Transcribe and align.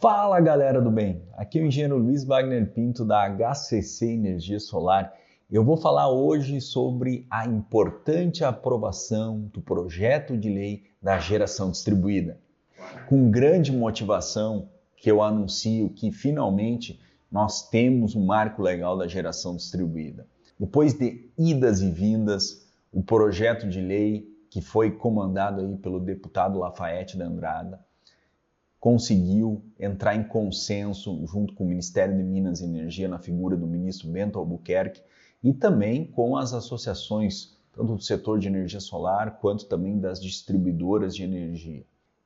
Fala 0.00 0.40
galera 0.40 0.80
do 0.80 0.90
bem, 0.90 1.22
aqui 1.34 1.58
é 1.58 1.62
o 1.62 1.66
engenheiro 1.66 1.98
Luiz 1.98 2.24
Wagner 2.24 2.72
Pinto 2.72 3.04
da 3.04 3.28
HCC 3.28 4.12
Energia 4.12 4.58
Solar. 4.58 5.12
Eu 5.50 5.62
vou 5.62 5.76
falar 5.76 6.08
hoje 6.08 6.62
sobre 6.62 7.26
a 7.30 7.46
importante 7.46 8.42
aprovação 8.42 9.50
do 9.52 9.60
projeto 9.60 10.34
de 10.34 10.48
lei 10.48 10.84
da 11.00 11.18
geração 11.18 11.70
distribuída. 11.70 12.40
Com 13.06 13.30
grande 13.30 13.70
motivação 13.70 14.70
que 14.96 15.10
eu 15.10 15.22
anuncio 15.22 15.90
que 15.90 16.10
finalmente 16.10 16.98
nós 17.30 17.68
temos 17.68 18.16
um 18.16 18.24
marco 18.24 18.62
legal 18.62 18.96
da 18.96 19.06
geração 19.06 19.54
distribuída. 19.54 20.26
Depois 20.58 20.94
de 20.94 21.30
idas 21.38 21.82
e 21.82 21.90
vindas, 21.90 22.66
o 22.90 23.02
projeto 23.02 23.68
de 23.68 23.80
lei 23.80 24.26
que 24.48 24.62
foi 24.62 24.90
comandado 24.90 25.60
aí 25.60 25.76
pelo 25.76 26.00
deputado 26.00 26.58
Lafayette 26.58 27.18
da 27.18 27.26
Andrada 27.26 27.78
conseguiu 28.82 29.62
entrar 29.78 30.16
em 30.16 30.24
consenso 30.24 31.24
junto 31.24 31.54
com 31.54 31.62
o 31.62 31.68
Ministério 31.68 32.16
de 32.16 32.24
Minas 32.24 32.60
e 32.60 32.64
Energia 32.64 33.06
na 33.06 33.20
figura 33.20 33.56
do 33.56 33.64
ministro 33.64 34.10
Bento 34.10 34.40
Albuquerque 34.40 35.00
e 35.40 35.54
também 35.54 36.04
com 36.04 36.36
as 36.36 36.52
associações 36.52 37.56
tanto 37.72 37.94
do 37.94 38.02
setor 38.02 38.40
de 38.40 38.48
energia 38.48 38.80
solar 38.80 39.38
quanto 39.38 39.66
também 39.66 40.00
das 40.00 40.20
distribuidoras 40.20 41.14
de 41.14 41.22
energia. 41.22 41.84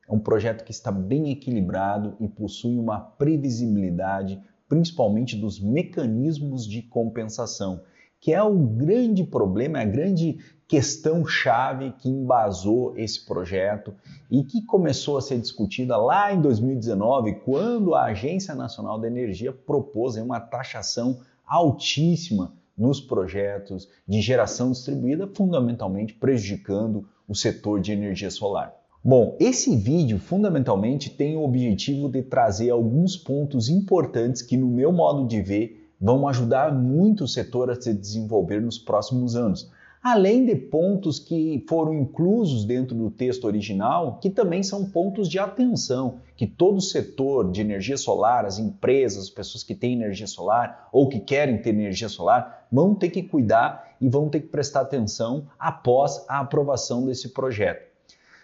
É 0.09 0.15
um 0.15 0.19
projeto 0.19 0.65
que 0.65 0.71
está 0.71 0.91
bem 0.91 1.31
equilibrado 1.31 2.17
e 2.19 2.27
possui 2.27 2.79
uma 2.79 3.01
previsibilidade, 3.01 4.41
principalmente 4.67 5.37
dos 5.37 5.61
mecanismos 5.61 6.67
de 6.67 6.81
compensação, 6.81 7.83
que 8.19 8.33
é 8.33 8.43
o 8.43 8.57
grande 8.57 9.25
problema, 9.25 9.79
é 9.79 9.83
a 9.83 9.85
grande 9.85 10.39
questão 10.69 11.25
chave 11.25 11.93
que 11.93 12.09
embasou 12.09 12.93
esse 12.97 13.25
projeto 13.25 13.95
e 14.31 14.43
que 14.43 14.63
começou 14.63 15.17
a 15.17 15.23
ser 15.23 15.39
discutida 15.39 15.97
lá 15.97 16.33
em 16.33 16.41
2019, 16.41 17.37
quando 17.45 17.95
a 17.95 18.07
Agência 18.07 18.55
Nacional 18.55 18.99
da 18.99 19.07
Energia 19.07 19.53
propôs 19.53 20.17
uma 20.17 20.41
taxação 20.41 21.21
altíssima 21.47 22.53
nos 22.77 23.01
projetos 23.01 23.89
de 24.07 24.21
geração 24.21 24.73
distribuída, 24.73 25.29
fundamentalmente 25.29 26.13
prejudicando 26.15 27.09
o 27.29 27.35
setor 27.35 27.81
de 27.81 27.93
energia 27.93 28.31
solar. 28.31 28.75
Bom, 29.03 29.37
esse 29.39 29.77
vídeo 29.77 30.19
fundamentalmente 30.19 31.11
tem 31.11 31.37
o 31.37 31.45
objetivo 31.45 32.09
de 32.09 32.23
trazer 32.23 32.71
alguns 32.71 33.17
pontos 33.17 33.69
importantes 33.69 34.43
que, 34.43 34.57
no 34.57 34.67
meu 34.67 34.91
modo 34.91 35.29
de 35.29 35.41
ver, 35.41 35.89
vão 36.01 36.27
ajudar 36.27 36.75
muito 36.75 37.25
o 37.25 37.29
setor 37.29 37.71
a 37.71 37.81
se 37.81 37.95
desenvolver 37.95 38.61
nos 38.61 38.79
próximos 38.79 39.37
anos 39.37 39.71
além 40.09 40.45
de 40.45 40.55
pontos 40.55 41.19
que 41.19 41.65
foram 41.69 41.93
inclusos 41.93 42.65
dentro 42.65 42.95
do 42.95 43.11
texto 43.11 43.45
original, 43.45 44.21
que 44.21 44.31
também 44.31 44.63
são 44.63 44.89
pontos 44.89 45.29
de 45.29 45.37
atenção, 45.37 46.21
que 46.37 46.47
todo 46.47 46.77
o 46.77 46.81
setor 46.81 47.51
de 47.51 47.61
energia 47.61 47.97
solar, 47.97 48.45
as 48.45 48.57
empresas, 48.57 49.25
as 49.25 49.31
pessoas 49.31 49.65
que 49.65 49.75
têm 49.75 49.95
energia 49.95 50.29
solar 50.29 50.89
ou 50.93 51.09
que 51.09 51.19
querem 51.19 51.61
ter 51.61 51.71
energia 51.71 52.09
solar, 52.09 52.69
vão 52.71 52.95
ter 52.95 53.11
que 53.11 53.21
cuidar 53.21 53.97
e 54.01 54.09
vão 54.09 54.29
ter 54.29 54.43
que 54.43 54.47
prestar 54.47 54.83
atenção 54.83 55.49
após 55.59 56.25
a 56.29 56.39
aprovação 56.39 57.05
desse 57.05 57.31
projeto. 57.31 57.85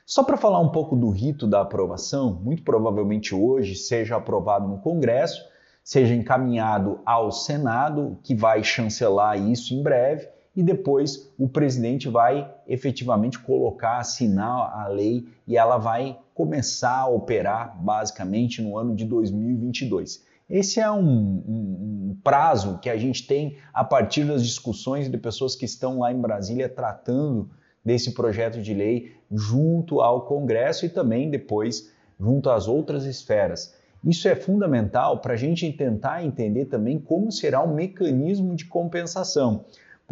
Só 0.05 0.25
para 0.25 0.37
falar 0.37 0.59
um 0.59 0.71
pouco 0.71 0.97
do 0.97 1.11
rito 1.11 1.47
da 1.47 1.61
aprovação, 1.61 2.41
muito 2.43 2.65
provavelmente 2.65 3.37
hoje 3.37 3.77
seja 3.77 4.17
aprovado 4.17 4.67
no 4.67 4.79
Congresso, 4.79 5.41
seja 5.85 6.13
encaminhado 6.13 6.99
ao 7.07 7.31
Senado, 7.31 8.19
que 8.25 8.35
vai 8.35 8.65
chancelar 8.65 9.41
isso 9.41 9.73
em 9.75 9.81
breve, 9.81 10.27
e 10.55 10.63
depois 10.63 11.33
o 11.39 11.49
presidente 11.49 12.09
vai 12.09 12.53
efetivamente 12.67 13.39
colocar, 13.39 13.99
assinar 13.99 14.79
a 14.79 14.89
lei 14.89 15.27
e 15.47 15.57
ela 15.57 15.79
vai 15.79 16.19
começar 16.35 17.01
a 17.01 17.09
operar 17.09 17.83
basicamente 17.83 18.61
no 18.61 18.77
ano 18.77 18.95
de 18.95 19.05
2022. 19.05 20.25
Esse 20.49 20.81
é 20.81 20.91
um, 20.91 20.99
um, 20.99 22.11
um, 22.11 22.19
prazo 22.23 22.79
que 22.79 22.91
a 22.91 22.97
gente 22.97 23.27
tem 23.27 23.57
a 23.73 23.83
partir 23.83 24.25
das 24.25 24.45
discussões 24.45 25.11
de 25.11 25.17
pessoas 25.17 25.57
que 25.57 25.65
estão 25.65 26.01
lá 26.01 26.13
em 26.13 26.21
Brasília 26.21 26.69
tratando 26.69 27.49
desse 27.83 28.13
projeto 28.13 28.61
de 28.61 28.75
lei 28.75 29.17
junto 29.31 30.01
ao 30.01 30.27
Congresso 30.27 30.85
e 30.85 30.91
também 30.91 31.31
depois 31.31 31.91
junto 32.21 32.51
às 32.51 32.69
outras 32.69 33.05
esferas. 33.05 33.75
Isso 34.05 34.29
é 34.29 34.35
fundamental 34.35 35.21
para 35.21 35.35
a 35.35 35.37
gente 35.37 35.71
tentar 35.73 36.25
entender 36.25 36.67
também 36.67 36.99
como 36.99 37.31
será 37.31 37.63
o 37.63 37.75
mecanismo 37.75 38.55
de 38.55 38.67
compensação. 38.67 39.65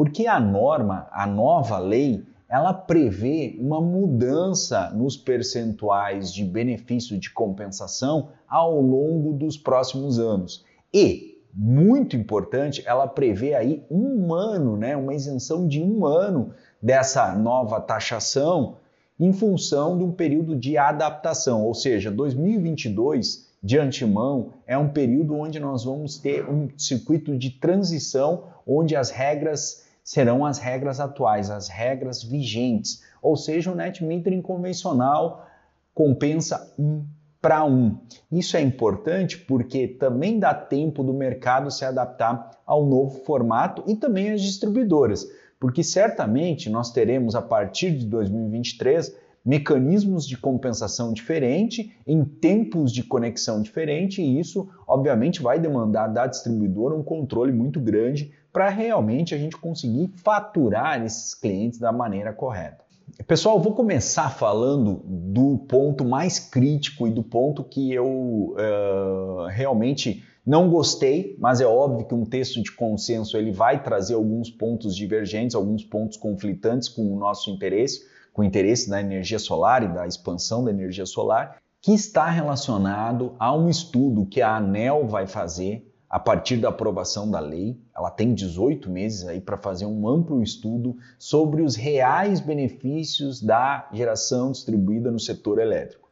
Porque 0.02 0.26
a 0.26 0.40
norma, 0.40 1.06
a 1.12 1.26
nova 1.26 1.76
lei, 1.76 2.24
ela 2.48 2.72
prevê 2.72 3.58
uma 3.60 3.82
mudança 3.82 4.88
nos 4.94 5.14
percentuais 5.14 6.32
de 6.32 6.42
benefício 6.42 7.18
de 7.18 7.30
compensação 7.30 8.30
ao 8.48 8.80
longo 8.80 9.34
dos 9.34 9.58
próximos 9.58 10.18
anos. 10.18 10.64
E, 10.90 11.44
muito 11.52 12.16
importante, 12.16 12.82
ela 12.86 13.06
prevê 13.06 13.52
aí 13.52 13.84
um 13.90 14.32
ano, 14.32 14.74
né, 14.74 14.96
uma 14.96 15.12
isenção 15.12 15.68
de 15.68 15.82
um 15.82 16.06
ano 16.06 16.54
dessa 16.80 17.34
nova 17.34 17.78
taxação 17.78 18.78
em 19.18 19.34
função 19.34 19.98
de 19.98 20.04
um 20.04 20.12
período 20.12 20.56
de 20.56 20.78
adaptação, 20.78 21.62
ou 21.62 21.74
seja, 21.74 22.10
2022 22.10 23.50
de 23.62 23.78
antemão 23.78 24.54
é 24.66 24.78
um 24.78 24.88
período 24.88 25.34
onde 25.34 25.60
nós 25.60 25.84
vamos 25.84 26.16
ter 26.16 26.48
um 26.48 26.70
circuito 26.78 27.36
de 27.36 27.50
transição 27.50 28.44
onde 28.66 28.96
as 28.96 29.10
regras 29.10 29.89
serão 30.02 30.44
as 30.44 30.58
regras 30.58 31.00
atuais, 31.00 31.50
as 31.50 31.68
regras 31.68 32.22
vigentes. 32.22 33.02
Ou 33.22 33.36
seja, 33.36 33.70
o 33.70 33.74
net 33.74 34.04
metering 34.04 34.42
convencional 34.42 35.46
compensa 35.94 36.72
um 36.78 37.04
para 37.40 37.64
um. 37.64 37.96
Isso 38.30 38.56
é 38.56 38.60
importante 38.60 39.38
porque 39.38 39.88
também 39.88 40.38
dá 40.38 40.52
tempo 40.52 41.02
do 41.02 41.14
mercado 41.14 41.70
se 41.70 41.84
adaptar 41.84 42.50
ao 42.66 42.84
novo 42.84 43.20
formato 43.24 43.82
e 43.86 43.96
também 43.96 44.30
as 44.30 44.42
distribuidoras, 44.42 45.26
porque 45.58 45.82
certamente 45.82 46.68
nós 46.68 46.92
teremos 46.92 47.34
a 47.34 47.40
partir 47.40 47.96
de 47.96 48.04
2023 48.06 49.16
mecanismos 49.42 50.26
de 50.26 50.36
compensação 50.36 51.14
diferente, 51.14 51.96
em 52.06 52.22
tempos 52.22 52.92
de 52.92 53.02
conexão 53.02 53.62
diferente, 53.62 54.20
e 54.20 54.38
isso 54.38 54.68
obviamente 54.86 55.40
vai 55.40 55.58
demandar 55.58 56.08
da 56.08 56.26
distribuidora 56.26 56.94
um 56.94 57.02
controle 57.02 57.50
muito 57.50 57.80
grande 57.80 58.32
para 58.52 58.68
realmente 58.68 59.34
a 59.34 59.38
gente 59.38 59.56
conseguir 59.56 60.08
faturar 60.16 61.04
esses 61.04 61.34
clientes 61.34 61.78
da 61.78 61.92
maneira 61.92 62.32
correta. 62.32 62.84
Pessoal, 63.26 63.60
vou 63.60 63.74
começar 63.74 64.30
falando 64.30 65.02
do 65.04 65.58
ponto 65.68 66.04
mais 66.04 66.38
crítico 66.38 67.06
e 67.06 67.10
do 67.10 67.22
ponto 67.22 67.64
que 67.64 67.92
eu 67.92 68.06
uh, 68.06 69.46
realmente 69.48 70.24
não 70.46 70.70
gostei, 70.70 71.36
mas 71.38 71.60
é 71.60 71.66
óbvio 71.66 72.06
que 72.06 72.14
um 72.14 72.24
texto 72.24 72.62
de 72.62 72.72
consenso 72.72 73.36
ele 73.36 73.52
vai 73.52 73.82
trazer 73.82 74.14
alguns 74.14 74.50
pontos 74.50 74.96
divergentes, 74.96 75.54
alguns 75.54 75.84
pontos 75.84 76.16
conflitantes 76.16 76.88
com 76.88 77.02
o 77.12 77.18
nosso 77.18 77.50
interesse, 77.50 78.06
com 78.32 78.42
o 78.42 78.44
interesse 78.44 78.88
da 78.88 79.00
energia 79.00 79.38
solar 79.38 79.82
e 79.82 79.88
da 79.88 80.06
expansão 80.06 80.64
da 80.64 80.70
energia 80.70 81.04
solar, 81.04 81.58
que 81.82 81.92
está 81.92 82.28
relacionado 82.28 83.34
a 83.38 83.54
um 83.54 83.68
estudo 83.68 84.26
que 84.26 84.40
a 84.40 84.56
ANEL 84.56 85.06
vai 85.06 85.26
fazer 85.26 85.89
a 86.10 86.18
partir 86.18 86.56
da 86.56 86.70
aprovação 86.70 87.30
da 87.30 87.38
lei. 87.38 87.78
Ela 87.96 88.10
tem 88.10 88.34
18 88.34 88.90
meses 88.90 89.28
aí 89.28 89.40
para 89.40 89.56
fazer 89.56 89.86
um 89.86 90.08
amplo 90.08 90.42
estudo 90.42 90.96
sobre 91.16 91.62
os 91.62 91.76
reais 91.76 92.40
benefícios 92.40 93.40
da 93.40 93.88
geração 93.92 94.50
distribuída 94.50 95.12
no 95.12 95.20
setor 95.20 95.60
elétrico. 95.60 96.10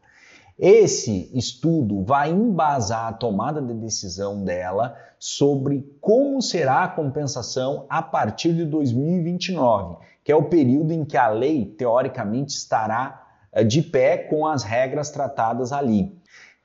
Esse 0.56 1.30
estudo 1.36 2.02
vai 2.02 2.30
embasar 2.30 3.06
a 3.06 3.12
tomada 3.12 3.60
de 3.60 3.74
decisão 3.74 4.44
dela 4.44 4.96
sobre 5.18 5.88
como 6.00 6.40
será 6.40 6.84
a 6.84 6.88
compensação 6.88 7.86
a 7.88 8.02
partir 8.02 8.52
de 8.54 8.64
2029, 8.64 9.96
que 10.22 10.30
é 10.30 10.36
o 10.36 10.48
período 10.48 10.92
em 10.92 11.04
que 11.04 11.16
a 11.16 11.28
lei 11.28 11.64
teoricamente 11.64 12.54
estará 12.54 13.24
eh, 13.52 13.62
de 13.64 13.82
pé 13.82 14.16
com 14.18 14.46
as 14.46 14.64
regras 14.64 15.10
tratadas 15.10 15.72
ali 15.72 16.17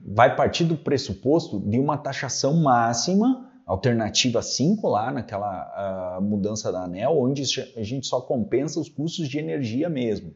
vai 0.05 0.35
partir 0.35 0.65
do 0.65 0.75
pressuposto 0.75 1.59
de 1.59 1.79
uma 1.79 1.97
taxação 1.97 2.55
máxima, 2.55 3.49
alternativa 3.65 4.41
5 4.41 4.87
lá 4.87 5.11
naquela 5.11 6.19
mudança 6.21 6.71
da 6.71 6.83
ANEL, 6.83 7.17
onde 7.17 7.43
a 7.77 7.83
gente 7.83 8.05
só 8.07 8.19
compensa 8.19 8.79
os 8.79 8.89
custos 8.89 9.29
de 9.29 9.39
energia 9.39 9.89
mesmo. 9.89 10.33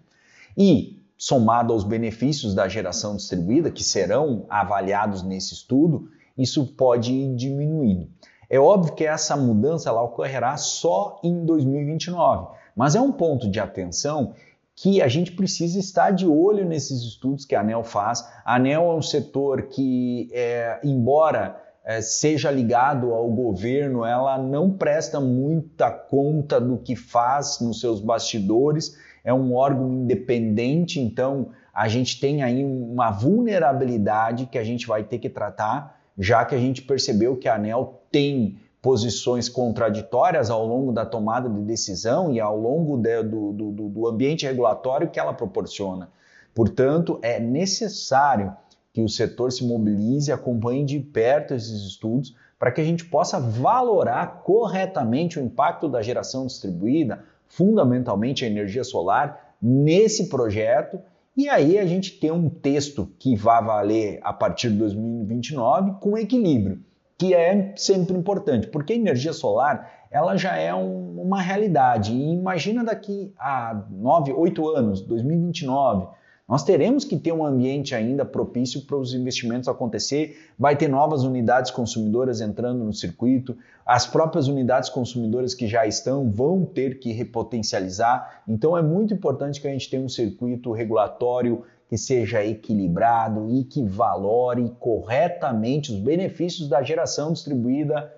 E, 0.57 1.03
somado 1.17 1.73
aos 1.73 1.83
benefícios 1.83 2.55
da 2.55 2.67
geração 2.67 3.15
distribuída, 3.15 3.69
que 3.69 3.83
serão 3.83 4.45
avaliados 4.49 5.23
nesse 5.23 5.53
estudo, 5.53 6.09
isso 6.37 6.65
pode 6.75 7.11
ir 7.11 7.35
diminuindo. 7.35 8.07
É 8.49 8.57
óbvio 8.57 8.95
que 8.95 9.03
essa 9.03 9.35
mudança 9.35 9.89
ela 9.89 10.01
ocorrerá 10.01 10.55
só 10.55 11.19
em 11.21 11.45
2029, 11.45 12.55
mas 12.73 12.95
é 12.95 13.01
um 13.01 13.11
ponto 13.11 13.51
de 13.51 13.59
atenção 13.59 14.33
que 14.79 15.01
a 15.01 15.07
gente 15.07 15.31
precisa 15.31 15.79
estar 15.79 16.11
de 16.11 16.27
olho 16.27 16.63
nesses 16.63 17.01
estudos 17.01 17.45
que 17.45 17.55
a 17.55 17.61
ANEL 17.61 17.83
faz. 17.83 18.23
A 18.45 18.55
ANEL 18.57 18.83
é 18.83 18.93
um 18.93 19.01
setor 19.01 19.63
que, 19.63 20.29
é, 20.31 20.79
embora 20.83 21.59
é, 21.83 21.99
seja 21.99 22.51
ligado 22.51 23.11
ao 23.11 23.27
governo, 23.27 24.05
ela 24.05 24.37
não 24.37 24.69
presta 24.69 25.19
muita 25.19 25.89
conta 25.89 26.61
do 26.61 26.77
que 26.77 26.95
faz 26.95 27.59
nos 27.59 27.79
seus 27.79 27.99
bastidores, 27.99 28.95
é 29.23 29.33
um 29.33 29.55
órgão 29.55 29.91
independente, 29.91 30.99
então 30.99 31.49
a 31.73 31.87
gente 31.87 32.19
tem 32.19 32.43
aí 32.43 32.63
uma 32.63 33.09
vulnerabilidade 33.09 34.45
que 34.45 34.59
a 34.59 34.63
gente 34.63 34.85
vai 34.85 35.03
ter 35.03 35.17
que 35.17 35.27
tratar, 35.29 35.99
já 36.15 36.45
que 36.45 36.53
a 36.53 36.59
gente 36.59 36.83
percebeu 36.83 37.35
que 37.35 37.47
a 37.47 37.55
ANEL 37.55 38.03
tem 38.11 38.59
posições 38.81 39.49
contraditórias 39.49 40.49
ao 40.49 40.65
longo 40.65 40.91
da 40.91 41.05
tomada 41.05 41.49
de 41.49 41.61
decisão 41.61 42.31
e 42.31 42.39
ao 42.39 42.57
longo 42.57 42.97
de, 42.97 43.23
do, 43.23 43.51
do, 43.51 43.71
do 43.71 44.07
ambiente 44.07 44.45
regulatório 44.45 45.09
que 45.09 45.19
ela 45.19 45.33
proporciona. 45.33 46.09
Portanto, 46.53 47.19
é 47.21 47.39
necessário 47.39 48.55
que 48.93 49.01
o 49.01 49.09
setor 49.09 49.51
se 49.51 49.63
mobilize 49.63 50.31
acompanhe 50.31 50.83
de 50.83 50.99
perto 50.99 51.53
esses 51.53 51.85
estudos 51.85 52.35
para 52.57 52.71
que 52.71 52.81
a 52.81 52.83
gente 52.83 53.05
possa 53.05 53.39
valorar 53.39 54.41
corretamente 54.43 55.39
o 55.39 55.43
impacto 55.43 55.87
da 55.87 56.01
geração 56.01 56.47
distribuída, 56.47 57.23
fundamentalmente 57.47 58.43
a 58.43 58.47
energia 58.47 58.83
solar, 58.83 59.55
nesse 59.61 60.29
projeto. 60.29 60.99
E 61.35 61.47
aí 61.47 61.77
a 61.77 61.85
gente 61.85 62.19
tem 62.19 62.31
um 62.31 62.49
texto 62.49 63.11
que 63.19 63.35
vai 63.35 63.63
valer 63.63 64.19
a 64.23 64.33
partir 64.33 64.71
de 64.71 64.77
2029 64.77 65.99
com 65.99 66.17
equilíbrio, 66.17 66.81
que 67.17 67.33
é 67.33 67.73
sempre 67.75 68.15
importante, 68.15 68.67
porque 68.67 68.93
a 68.93 68.95
energia 68.95 69.33
solar 69.33 70.07
ela 70.11 70.37
já 70.37 70.55
é 70.55 70.73
um, 70.73 71.21
uma 71.21 71.41
realidade. 71.41 72.13
E 72.13 72.33
imagina 72.33 72.83
daqui 72.83 73.33
a 73.37 73.83
9, 73.89 74.33
8 74.33 74.69
anos, 74.69 75.01
2029, 75.01 76.07
nós 76.47 76.63
teremos 76.63 77.03
que 77.03 77.17
ter 77.17 77.33
um 77.33 77.45
ambiente 77.45 77.93
ainda 77.93 78.23
propício 78.23 78.85
para 78.85 78.95
os 78.95 79.13
investimentos 79.13 79.67
acontecer, 79.67 80.37
vai 80.57 80.77
ter 80.77 80.87
novas 80.87 81.23
unidades 81.23 81.71
consumidoras 81.71 82.39
entrando 82.39 82.85
no 82.85 82.93
circuito, 82.93 83.57
as 83.85 84.07
próprias 84.07 84.47
unidades 84.47 84.89
consumidoras 84.89 85.53
que 85.53 85.67
já 85.67 85.85
estão 85.85 86.31
vão 86.31 86.63
ter 86.63 86.99
que 86.99 87.11
repotencializar. 87.11 88.43
Então 88.47 88.77
é 88.77 88.81
muito 88.81 89.13
importante 89.13 89.59
que 89.59 89.67
a 89.67 89.71
gente 89.71 89.89
tenha 89.89 90.01
um 90.01 90.07
circuito 90.07 90.71
regulatório 90.71 91.65
que 91.87 91.97
seja 91.97 92.43
equilibrado 92.43 93.49
e 93.49 93.63
que 93.63 93.83
valore 93.83 94.69
corretamente 94.79 95.91
os 95.91 95.99
benefícios 95.99 96.67
da 96.67 96.83
geração 96.83 97.31
distribuída 97.31 98.13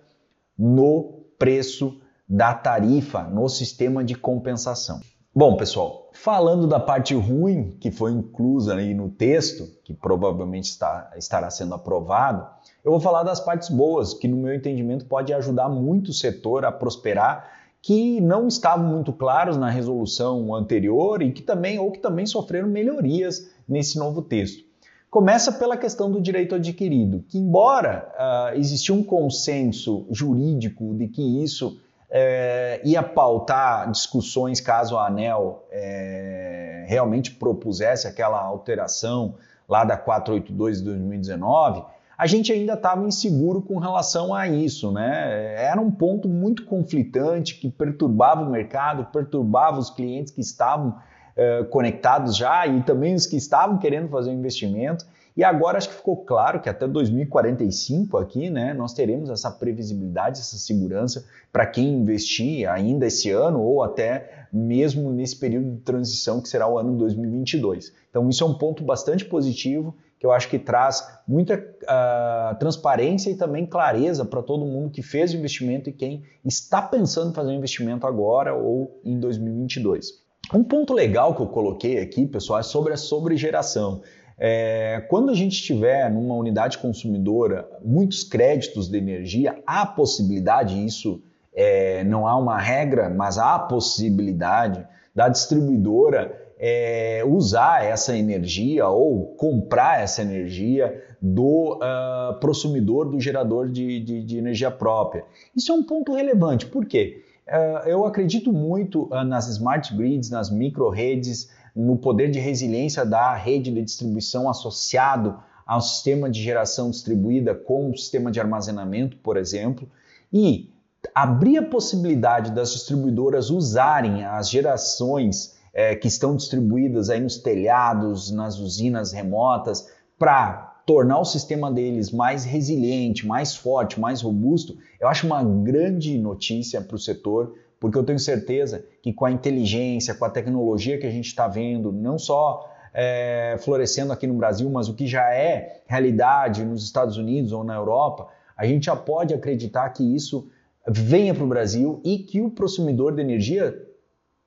no 0.57 1.25
preço 1.37 2.01
da 2.27 2.53
tarifa, 2.53 3.23
no 3.23 3.47
sistema 3.47 4.03
de 4.03 4.15
compensação. 4.15 4.99
Bom, 5.33 5.55
pessoal, 5.55 6.09
falando 6.11 6.67
da 6.67 6.79
parte 6.79 7.13
ruim 7.13 7.77
que 7.79 7.91
foi 7.91 8.11
inclusa 8.11 8.75
aí 8.75 8.93
no 8.93 9.09
texto, 9.09 9.67
que 9.83 9.93
provavelmente 9.93 10.65
está, 10.65 11.11
estará 11.15 11.49
sendo 11.49 11.75
aprovado, 11.75 12.47
eu 12.83 12.91
vou 12.91 12.99
falar 12.99 13.23
das 13.23 13.39
partes 13.39 13.69
boas, 13.69 14.13
que 14.13 14.27
no 14.27 14.37
meu 14.37 14.53
entendimento 14.53 15.05
pode 15.05 15.31
ajudar 15.31 15.69
muito 15.69 16.09
o 16.09 16.13
setor 16.13 16.65
a 16.65 16.71
prosperar, 16.71 17.58
que 17.81 18.19
não 18.19 18.47
estavam 18.47 18.85
muito 18.85 19.13
claros 19.13 19.57
na 19.57 19.69
resolução 19.69 20.53
anterior 20.53 21.21
e 21.21 21.31
que 21.31 21.41
também 21.41 21.79
ou 21.79 21.91
que 21.91 21.99
também 21.99 22.25
sofreram 22.25 22.67
melhorias 22.67 23.49
nesse 23.67 23.97
novo 23.97 24.21
texto. 24.21 24.67
Começa 25.09 25.51
pela 25.51 25.75
questão 25.75 26.11
do 26.11 26.21
direito 26.21 26.53
adquirido, 26.53 27.23
que 27.27 27.37
embora 27.37 28.11
uh, 28.13 28.59
existia 28.59 28.93
um 28.93 29.01
consenso 29.01 30.05
jurídico 30.11 30.93
de 30.93 31.07
que 31.07 31.43
isso 31.43 31.79
é, 32.09 32.81
ia 32.83 33.01
pautar 33.01 33.89
discussões 33.91 34.59
caso 34.59 34.97
a 34.97 35.07
ANEL 35.07 35.65
é, 35.71 36.85
realmente 36.87 37.31
propusesse 37.31 38.07
aquela 38.07 38.41
alteração 38.41 39.35
lá 39.67 39.83
da 39.83 39.95
482 39.95 40.79
de 40.79 40.85
2019, 40.85 41.83
a 42.19 42.27
gente 42.27 42.51
ainda 42.51 42.73
estava 42.73 43.07
inseguro 43.07 43.61
com 43.61 43.79
relação 43.79 44.33
a 44.35 44.45
isso, 44.45 44.91
né? 44.91 45.55
Era 45.55 45.79
um 45.79 45.89
ponto 45.89 46.27
muito 46.27 46.65
conflitante 46.65 47.55
que 47.55 47.69
perturbava 47.69 48.41
o 48.41 48.51
mercado, 48.51 49.05
perturbava 49.05 49.79
os 49.79 49.89
clientes 49.89 50.33
que 50.33 50.41
estavam 50.41 50.97
é, 51.33 51.63
conectados 51.63 52.35
já 52.35 52.67
e 52.67 52.83
também 52.83 53.15
os 53.15 53.25
que 53.25 53.37
estavam 53.37 53.77
querendo 53.77 54.09
fazer 54.09 54.31
um 54.31 54.33
investimento. 54.33 55.05
E 55.37 55.45
agora 55.45 55.77
acho 55.77 55.87
que 55.87 55.95
ficou 55.95 56.17
claro 56.17 56.59
que 56.59 56.67
até 56.67 56.85
2045 56.85 58.17
aqui, 58.17 58.49
né, 58.49 58.73
nós 58.73 58.91
teremos 58.91 59.29
essa 59.29 59.49
previsibilidade, 59.49 60.41
essa 60.41 60.57
segurança 60.57 61.25
para 61.53 61.65
quem 61.65 61.93
investir 61.93 62.69
ainda 62.69 63.05
esse 63.05 63.31
ano 63.31 63.61
ou 63.61 63.81
até 63.81 64.45
mesmo 64.51 65.09
nesse 65.13 65.37
período 65.37 65.71
de 65.71 65.81
transição 65.83 66.41
que 66.41 66.49
será 66.49 66.67
o 66.67 66.77
ano 66.77 66.97
2022. 66.97 67.93
Então 68.09 68.27
isso 68.27 68.43
é 68.43 68.47
um 68.47 68.55
ponto 68.55 68.83
bastante 68.83 69.23
positivo 69.23 69.95
que 70.19 70.25
eu 70.25 70.31
acho 70.33 70.49
que 70.49 70.59
traz 70.59 71.07
muita 71.25 71.55
uh, 71.55 72.59
transparência 72.59 73.29
e 73.31 73.35
também 73.35 73.65
clareza 73.65 74.25
para 74.25 74.43
todo 74.43 74.65
mundo 74.65 74.91
que 74.91 75.01
fez 75.01 75.33
o 75.33 75.37
investimento 75.37 75.89
e 75.89 75.93
quem 75.93 76.23
está 76.43 76.81
pensando 76.81 77.31
em 77.31 77.33
fazer 77.33 77.51
um 77.51 77.55
investimento 77.55 78.05
agora 78.05 78.53
ou 78.53 78.99
em 79.03 79.17
2022. 79.17 80.27
Um 80.53 80.63
ponto 80.63 80.93
legal 80.93 81.33
que 81.33 81.41
eu 81.41 81.47
coloquei 81.47 81.99
aqui, 81.99 82.25
pessoal, 82.25 82.59
é 82.59 82.63
sobre 82.63 82.91
a 82.91 82.97
sobregeração. 82.97 84.01
É, 84.37 85.05
quando 85.09 85.29
a 85.29 85.33
gente 85.33 85.61
tiver 85.61 86.09
numa 86.11 86.35
unidade 86.35 86.77
consumidora 86.77 87.69
muitos 87.83 88.23
créditos 88.23 88.89
de 88.89 88.97
energia, 88.97 89.61
há 89.65 89.85
possibilidade, 89.85 90.85
isso 90.85 91.21
é, 91.53 92.03
não 92.03 92.27
há 92.27 92.35
uma 92.35 92.57
regra, 92.57 93.09
mas 93.09 93.37
há 93.37 93.57
possibilidade 93.57 94.85
da 95.15 95.29
distribuidora 95.29 96.48
é, 96.59 97.23
usar 97.25 97.85
essa 97.85 98.17
energia 98.17 98.87
ou 98.89 99.27
comprar 99.37 100.01
essa 100.01 100.21
energia 100.21 101.01
do 101.21 101.75
uh, 101.77 102.37
prosumidor, 102.41 103.09
do 103.09 103.19
gerador 103.19 103.69
de, 103.69 104.01
de, 104.01 104.23
de, 104.23 104.37
energia 104.37 104.69
própria. 104.69 105.23
Isso 105.55 105.71
é 105.71 105.75
um 105.75 105.83
ponto 105.83 106.13
relevante, 106.13 106.65
por 106.65 106.85
quê? 106.85 107.23
Uh, 107.47 107.87
eu 107.87 108.05
acredito 108.05 108.51
muito 108.51 109.03
uh, 109.05 109.23
nas 109.23 109.47
smart 109.47 109.95
grids, 109.95 110.29
nas 110.29 110.51
micro-redes, 110.51 111.49
no 111.73 111.97
poder 111.97 112.29
de 112.29 112.39
resiliência 112.39 113.05
da 113.05 113.33
rede 113.33 113.71
de 113.71 113.81
distribuição 113.81 114.49
associado 114.49 115.39
ao 115.65 115.79
sistema 115.79 116.29
de 116.29 116.41
geração 116.41 116.89
distribuída 116.89 117.55
com 117.55 117.89
o 117.91 117.97
sistema 117.97 118.31
de 118.31 118.39
armazenamento, 118.39 119.15
por 119.17 119.37
exemplo, 119.37 119.87
e 120.31 120.69
abrir 121.15 121.57
a 121.57 121.63
possibilidade 121.63 122.51
das 122.51 122.73
distribuidoras 122.73 123.49
usarem 123.49 124.25
as 124.25 124.49
gerações 124.49 125.58
é, 125.73 125.95
que 125.95 126.07
estão 126.07 126.35
distribuídas 126.35 127.09
aí 127.09 127.19
nos 127.19 127.37
telhados, 127.37 128.31
nas 128.31 128.59
usinas 128.59 129.11
remotas, 129.11 129.87
para 130.17 130.69
tornar 130.85 131.19
o 131.19 131.25
sistema 131.25 131.71
deles 131.71 132.11
mais 132.11 132.43
resiliente, 132.43 133.27
mais 133.27 133.55
forte, 133.55 133.99
mais 133.99 134.21
robusto, 134.21 134.75
eu 134.99 135.07
acho 135.07 135.27
uma 135.27 135.43
grande 135.43 136.17
notícia 136.17 136.81
para 136.81 136.95
o 136.95 136.99
setor, 136.99 137.53
porque 137.79 137.97
eu 137.97 138.03
tenho 138.03 138.19
certeza 138.19 138.83
que 139.01 139.13
com 139.13 139.25
a 139.25 139.31
inteligência, 139.31 140.15
com 140.15 140.25
a 140.25 140.29
tecnologia 140.29 140.97
que 140.97 141.05
a 141.05 141.11
gente 141.11 141.27
está 141.27 141.47
vendo, 141.47 141.91
não 141.91 142.17
só 142.17 142.67
é, 142.93 143.55
florescendo 143.59 144.11
aqui 144.11 144.25
no 144.25 144.33
Brasil, 144.33 144.69
mas 144.69 144.89
o 144.89 144.95
que 144.95 145.05
já 145.05 145.31
é 145.31 145.83
realidade 145.85 146.65
nos 146.65 146.83
Estados 146.83 147.17
Unidos 147.17 147.51
ou 147.51 147.63
na 147.63 147.75
Europa, 147.75 148.27
a 148.57 148.65
gente 148.65 148.87
já 148.87 148.95
pode 148.95 149.33
acreditar 149.33 149.87
que 149.89 150.03
isso 150.03 150.49
venha 150.87 151.33
para 151.33 151.43
o 151.43 151.47
Brasil 151.47 152.01
e 152.03 152.17
que 152.17 152.41
o 152.41 152.49
consumidor 152.49 153.13
de 153.13 153.21
energia 153.21 153.88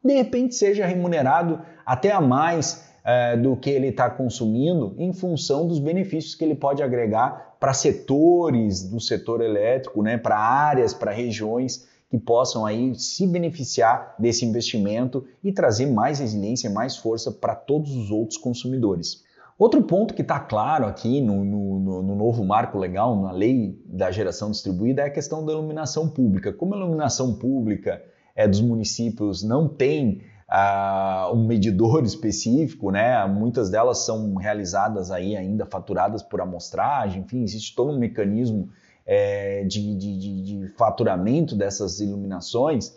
de 0.04 0.14
repente 0.14 0.54
seja 0.54 0.87
remunerado 0.87 1.61
até 1.85 2.11
a 2.11 2.21
mais 2.21 2.85
é, 3.04 3.37
do 3.37 3.56
que 3.56 3.71
ele 3.71 3.88
está 3.88 4.09
consumindo 4.09 4.94
em 4.99 5.12
função 5.12 5.66
dos 5.66 5.78
benefícios 5.78 6.35
que 6.35 6.44
ele 6.44 6.54
pode 6.54 6.82
agregar 6.82 7.56
para 7.59 7.73
setores 7.73 8.82
do 8.88 9.00
setor 9.00 9.40
elétrico, 9.40 10.02
né, 10.02 10.16
para 10.16 10.37
áreas, 10.37 10.92
para 10.92 11.12
regiões 11.12 11.87
que 12.11 12.18
possam 12.18 12.66
aí 12.66 12.94
se 12.94 13.26
beneficiar 13.26 14.14
desse 14.18 14.44
investimento 14.44 15.25
e 15.42 15.50
trazer 15.50 15.87
mais 15.87 16.18
resiliência 16.18 16.68
mais 16.68 16.97
força 16.97 17.30
para 17.30 17.54
todos 17.54 17.97
os 17.97 18.11
outros 18.11 18.37
consumidores. 18.37 19.25
Outro 19.59 19.82
ponto 19.82 20.12
que 20.12 20.23
está 20.23 20.40
claro 20.40 20.87
aqui 20.87 21.21
no, 21.21 21.44
no, 21.44 22.02
no, 22.02 22.16
novo 22.16 22.44
marco 22.44 22.78
legal, 22.78 23.14
na 23.21 23.30
lei 23.30 23.80
da 23.87 24.11
geração 24.11 24.50
distribuída, 24.50 25.02
é 25.02 25.06
a 25.06 25.11
questão 25.11 25.44
da 25.44 25.52
iluminação 25.52 26.09
pública. 26.09 26.52
Como 26.52 26.75
a 26.75 26.76
iluminação 26.76 27.35
pública 27.35 28.02
é, 28.34 28.46
dos 28.48 28.60
municípios 28.60 29.42
não 29.42 29.68
tem 29.68 30.22
ah, 30.48 31.30
um 31.32 31.46
medidor 31.46 32.04
específico, 32.04 32.90
né? 32.90 33.24
muitas 33.26 33.70
delas 33.70 33.98
são 33.98 34.34
realizadas 34.34 35.10
aí 35.10 35.36
ainda 35.36 35.66
faturadas 35.66 36.22
por 36.22 36.40
amostragem, 36.40 37.22
enfim, 37.22 37.42
existe 37.42 37.74
todo 37.74 37.90
um 37.90 37.98
mecanismo 37.98 38.68
é, 39.06 39.64
de, 39.64 39.96
de, 39.96 40.42
de, 40.42 40.68
faturamento 40.76 41.56
dessas 41.56 42.00
iluminações, 42.00 42.96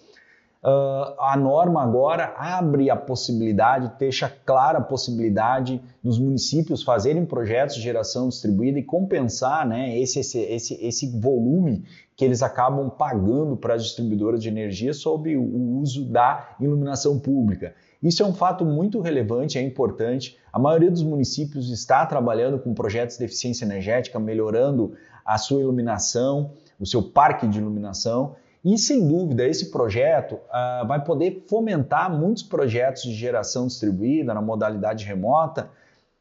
uh, 0.66 1.16
a 1.20 1.38
norma 1.38 1.84
agora 1.84 2.34
abre 2.36 2.90
a 2.90 2.96
possibilidade, 2.96 3.92
deixa 4.00 4.28
clara 4.28 4.80
a 4.80 4.82
possibilidade 4.82 5.80
dos 6.04 6.18
municípios 6.18 6.82
fazerem 6.82 7.24
projetos 7.26 7.76
de 7.76 7.82
geração 7.82 8.28
distribuída 8.28 8.80
e 8.80 8.84
compensar 8.84 9.68
né, 9.68 9.98
esse, 10.00 10.20
esse, 10.20 10.40
esse, 10.40 10.86
esse 10.86 11.20
volume 11.20 11.86
que 12.16 12.26
eles 12.26 12.42
acabam 12.42 12.90
pagando 12.90 13.56
para 13.56 13.76
as 13.76 13.84
distribuidoras 13.84 14.42
de 14.42 14.50
energia 14.50 14.94
sobre 14.94 15.38
o 15.38 15.80
uso 15.80 16.06
da 16.06 16.56
iluminação 16.60 17.20
pública. 17.20 17.76
Isso 18.02 18.24
é 18.24 18.26
um 18.26 18.34
fato 18.34 18.66
muito 18.66 19.02
relevante, 19.02 19.58
é 19.58 19.62
importante. 19.62 20.38
A 20.52 20.60
maioria 20.60 20.92
dos 20.92 21.04
municípios 21.04 21.70
está 21.70 22.06
trabalhando 22.06 22.60
com 22.60 22.74
projetos 22.74 23.18
de 23.18 23.26
eficiência 23.26 23.66
energética, 23.66 24.20
melhorando 24.20 24.94
a 25.26 25.38
sua 25.38 25.62
iluminação, 25.62 26.52
o 26.80 26.86
seu 26.86 27.02
parque 27.02 27.48
de 27.48 27.60
iluminação. 27.60 28.36
E 28.66 28.80
sem 28.80 29.08
dúvida, 29.08 29.48
esse 29.48 29.70
projeto 29.70 30.34
uh, 30.34 30.88
vai 30.88 31.04
poder 31.04 31.44
fomentar 31.48 32.12
muitos 32.12 32.42
projetos 32.42 33.04
de 33.04 33.14
geração 33.14 33.68
distribuída 33.68 34.34
na 34.34 34.42
modalidade 34.42 35.06
remota 35.06 35.70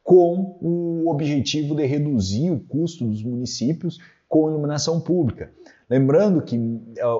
com 0.02 0.58
o 0.60 1.10
objetivo 1.10 1.74
de 1.74 1.86
reduzir 1.86 2.50
o 2.50 2.60
custo 2.60 3.06
dos 3.06 3.24
municípios 3.24 3.98
com 4.28 4.50
iluminação 4.50 5.00
pública. 5.00 5.50
Lembrando 5.88 6.42
que 6.42 6.58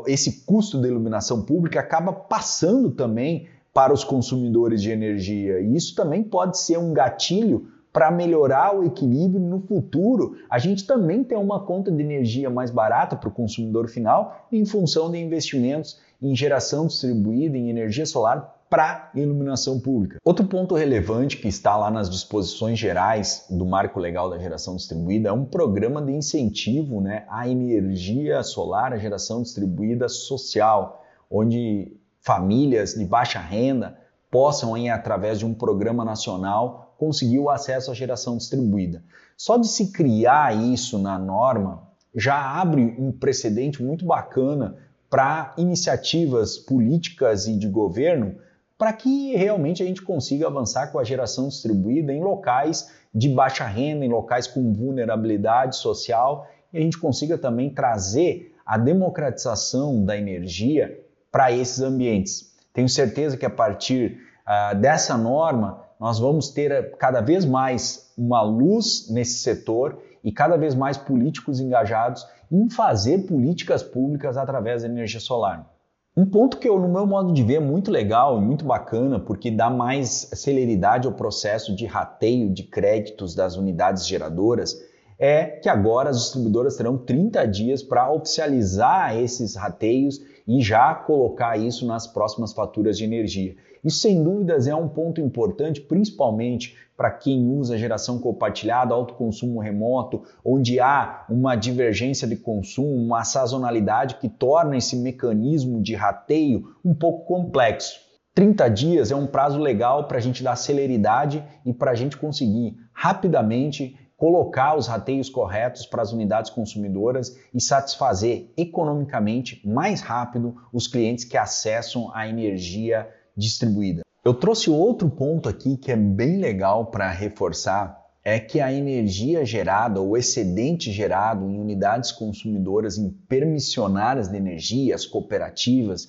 esse 0.07 0.45
custo 0.45 0.79
da 0.79 0.89
iluminação 0.89 1.43
pública 1.43 1.81
acaba 1.81 2.13
passando 2.13 2.91
também 2.91 3.49
para 3.73 3.95
os 3.95 4.05
consumidores 4.05 4.83
de 4.83 4.91
energia, 4.91 5.61
e 5.61 5.75
isso 5.75 5.95
também 5.95 6.23
pode 6.23 6.59
ser 6.59 6.79
um 6.79 6.93
gatilho 6.93 7.69
para 7.95 8.11
melhorar 8.11 8.77
o 8.77 8.83
equilíbrio 8.83 9.41
no 9.41 9.61
futuro, 9.61 10.37
a 10.51 10.59
gente 10.59 10.85
também 10.85 11.23
tem 11.23 11.39
uma 11.39 11.65
conta 11.65 11.93
de 11.93 12.03
energia 12.03 12.51
mais 12.51 12.73
barata 12.73 13.15
para 13.15 13.29
o 13.29 13.33
consumidor 13.33 13.89
final 13.89 14.49
em 14.51 14.67
função 14.67 15.13
de 15.13 15.19
investimentos 15.19 16.01
em 16.21 16.35
geração 16.35 16.89
distribuída 16.89 17.57
em 17.57 17.71
energia 17.71 18.05
solar 18.05 18.53
para 18.69 19.13
iluminação 19.15 19.79
pública. 19.79 20.19
Outro 20.25 20.45
ponto 20.45 20.75
relevante 20.75 21.37
que 21.37 21.47
está 21.47 21.77
lá 21.77 21.89
nas 21.89 22.11
disposições 22.11 22.81
gerais 22.81 23.47
do 23.49 23.65
Marco 23.65 24.01
Legal 24.01 24.29
da 24.29 24.39
Geração 24.39 24.75
Distribuída 24.75 25.29
é 25.29 25.33
um 25.33 25.45
programa 25.45 26.03
de 26.03 26.11
incentivo 26.11 27.01
né, 27.01 27.25
à 27.29 27.49
energia 27.49 28.43
solar, 28.43 28.93
à 28.93 28.97
geração 28.97 29.41
distribuída 29.41 30.09
social, 30.09 31.05
onde 31.31 31.97
famílias 32.21 32.95
de 32.95 33.05
baixa 33.05 33.39
renda 33.39 33.97
possam, 34.33 34.75
aí, 34.75 34.89
através 34.89 35.39
de 35.39 35.47
um 35.47 35.55
programa 35.55 36.05
nacional, 36.05 36.84
conseguir 36.99 37.39
o 37.39 37.51
acesso 37.51 37.91
à 37.91 37.95
geração 37.95 38.37
distribuída. 38.37 39.03
Só 39.37 39.57
de 39.57 39.69
se 39.69 39.93
criar 39.93 40.55
isso 40.57 40.99
na 40.99 41.19
norma 41.19 41.89
já 42.15 42.61
abre 42.61 42.95
um 42.99 43.11
precedente 43.11 43.83
muito 43.83 44.05
bacana 44.05 44.77
para 45.11 45.53
iniciativas 45.59 46.57
políticas 46.57 47.47
e 47.47 47.57
de 47.57 47.69
governo 47.69 48.37
para 48.77 48.93
que 48.93 49.35
realmente 49.37 49.83
a 49.83 49.87
gente 49.87 50.03
consiga 50.03 50.47
avançar 50.47 50.89
com 50.89 50.99
a 50.99 51.05
geração 51.05 51.49
distribuída 51.49 52.13
em 52.13 52.23
locais 52.23 52.91
de 53.15 53.29
baixa 53.29 53.65
renda, 53.65 54.05
em 54.05 54.09
locais 54.09 54.47
com 54.47 54.73
vulnerabilidade 54.73 55.77
social, 55.77 56.49
e 56.73 56.79
a 56.79 56.81
gente 56.81 56.99
consiga 56.99 57.39
também 57.39 57.71
trazer 57.71 58.55
a 58.67 58.77
democratização 58.77 60.05
da 60.05 60.17
energia 60.17 61.01
para 61.31 61.53
esses 61.53 61.81
ambientes. 61.81 62.53
Tenho 62.73 62.89
certeza 62.89 63.37
que 63.37 63.47
a 63.47 63.51
partir 63.51 64.19
uh, 64.45 64.77
dessa 64.77 65.17
norma 65.17 65.84
nós 66.05 66.19
vamos 66.19 66.51
ter 66.51 66.99
cada 66.99 67.23
vez 67.23 67.47
mais 67.47 68.13
uma 68.15 68.43
luz 68.43 69.09
nesse 69.09 69.39
setor 69.39 70.03
e 70.23 70.31
cada 70.31 70.55
vez 70.55 70.75
mais 70.75 70.99
políticos 70.99 71.61
engajados 71.61 72.27
em 72.53 72.69
fazer 72.69 73.21
políticas 73.21 73.83
públicas 73.83 74.37
através 74.37 74.83
da 74.83 74.89
energia 74.91 75.19
solar. 75.19 75.67
Um 76.15 76.27
ponto 76.27 76.59
que 76.59 76.69
eu, 76.69 76.79
no 76.79 76.91
meu 76.91 77.07
modo 77.07 77.33
de 77.33 77.43
ver, 77.43 77.55
é 77.55 77.61
muito 77.61 77.91
legal 77.91 78.37
e 78.37 78.43
muito 78.43 78.67
bacana, 78.67 79.19
porque 79.19 79.51
dá 79.51 79.71
mais 79.71 80.29
celeridade 80.35 81.07
ao 81.07 81.15
processo 81.15 81.75
de 81.75 81.87
rateio 81.87 82.53
de 82.53 82.65
créditos 82.65 83.35
das 83.35 83.57
unidades 83.57 84.07
geradoras, 84.07 84.79
é 85.19 85.45
que 85.45 85.69
agora 85.69 86.11
as 86.11 86.21
distribuidoras 86.21 86.77
terão 86.77 86.99
30 86.99 87.47
dias 87.47 87.83
para 87.83 88.11
oficializar 88.13 89.17
esses 89.17 89.55
rateios 89.55 90.21
e 90.47 90.61
já 90.61 90.95
colocar 90.95 91.57
isso 91.57 91.87
nas 91.87 92.07
próximas 92.07 92.53
faturas 92.53 92.99
de 92.99 93.05
energia. 93.05 93.57
Isso, 93.85 93.99
sem 93.99 94.23
dúvidas, 94.23 94.67
é 94.67 94.75
um 94.75 94.89
ponto 94.89 95.21
importante, 95.21 95.81
principalmente 95.81 96.75
para 96.97 97.11
quem 97.11 97.51
usa 97.51 97.77
geração 97.77 98.19
compartilhada, 98.19 98.95
autoconsumo 98.95 99.61
remoto, 99.61 100.23
onde 100.45 100.81
há 100.81 101.25
uma 101.29 101.57
divergência 101.57 102.27
de 102.27 102.37
consumo, 102.37 102.95
uma 102.95 103.25
sazonalidade 103.25 104.17
que 104.17 104.29
torna 104.29 104.77
esse 104.77 104.97
mecanismo 104.97 105.83
de 105.83 105.95
rateio 105.95 106.77
um 106.85 106.95
pouco 106.95 107.27
complexo. 107.27 108.05
30 108.35 108.69
dias 108.69 109.11
é 109.11 109.17
um 109.17 109.27
prazo 109.27 109.59
legal 109.61 110.09
para 110.09 110.19
a 110.19 110.21
gente 110.21 110.43
dar 110.43 110.57
celeridade 110.57 111.45
e 111.65 111.73
para 111.73 111.93
a 111.93 111.95
gente 111.95 112.17
conseguir 112.17 112.77
rapidamente 112.93 113.97
colocar 114.17 114.77
os 114.77 114.87
rateios 114.87 115.29
corretos 115.29 115.87
para 115.87 116.03
as 116.03 116.13
unidades 116.13 116.51
consumidoras 116.51 117.37
e 117.53 117.61
satisfazer 117.61 118.51
economicamente 118.57 119.61
mais 119.67 120.01
rápido 120.01 120.57
os 120.73 120.87
clientes 120.87 121.25
que 121.25 121.37
acessam 121.37 122.11
a 122.15 122.29
energia 122.29 123.09
distribuída. 123.37 124.03
Eu 124.25 124.33
trouxe 124.33 124.71
outro 124.71 125.11
ponto 125.11 125.49
aqui 125.49 125.77
que 125.77 125.93
é 125.93 125.97
bem 125.97 126.39
legal 126.39 126.87
para 126.87 127.11
reforçar 127.11 128.03
é 128.25 128.41
que 128.41 128.59
a 128.59 128.73
energia 128.73 129.45
gerada, 129.45 130.01
o 130.01 130.17
excedente 130.17 130.91
gerado 130.91 131.47
em 131.47 131.61
unidades 131.61 132.11
consumidoras 132.11 132.97
em 132.97 133.11
permissionárias 133.29 134.29
de 134.29 134.37
energia, 134.37 134.95
as 134.95 135.05
cooperativas 135.05 136.09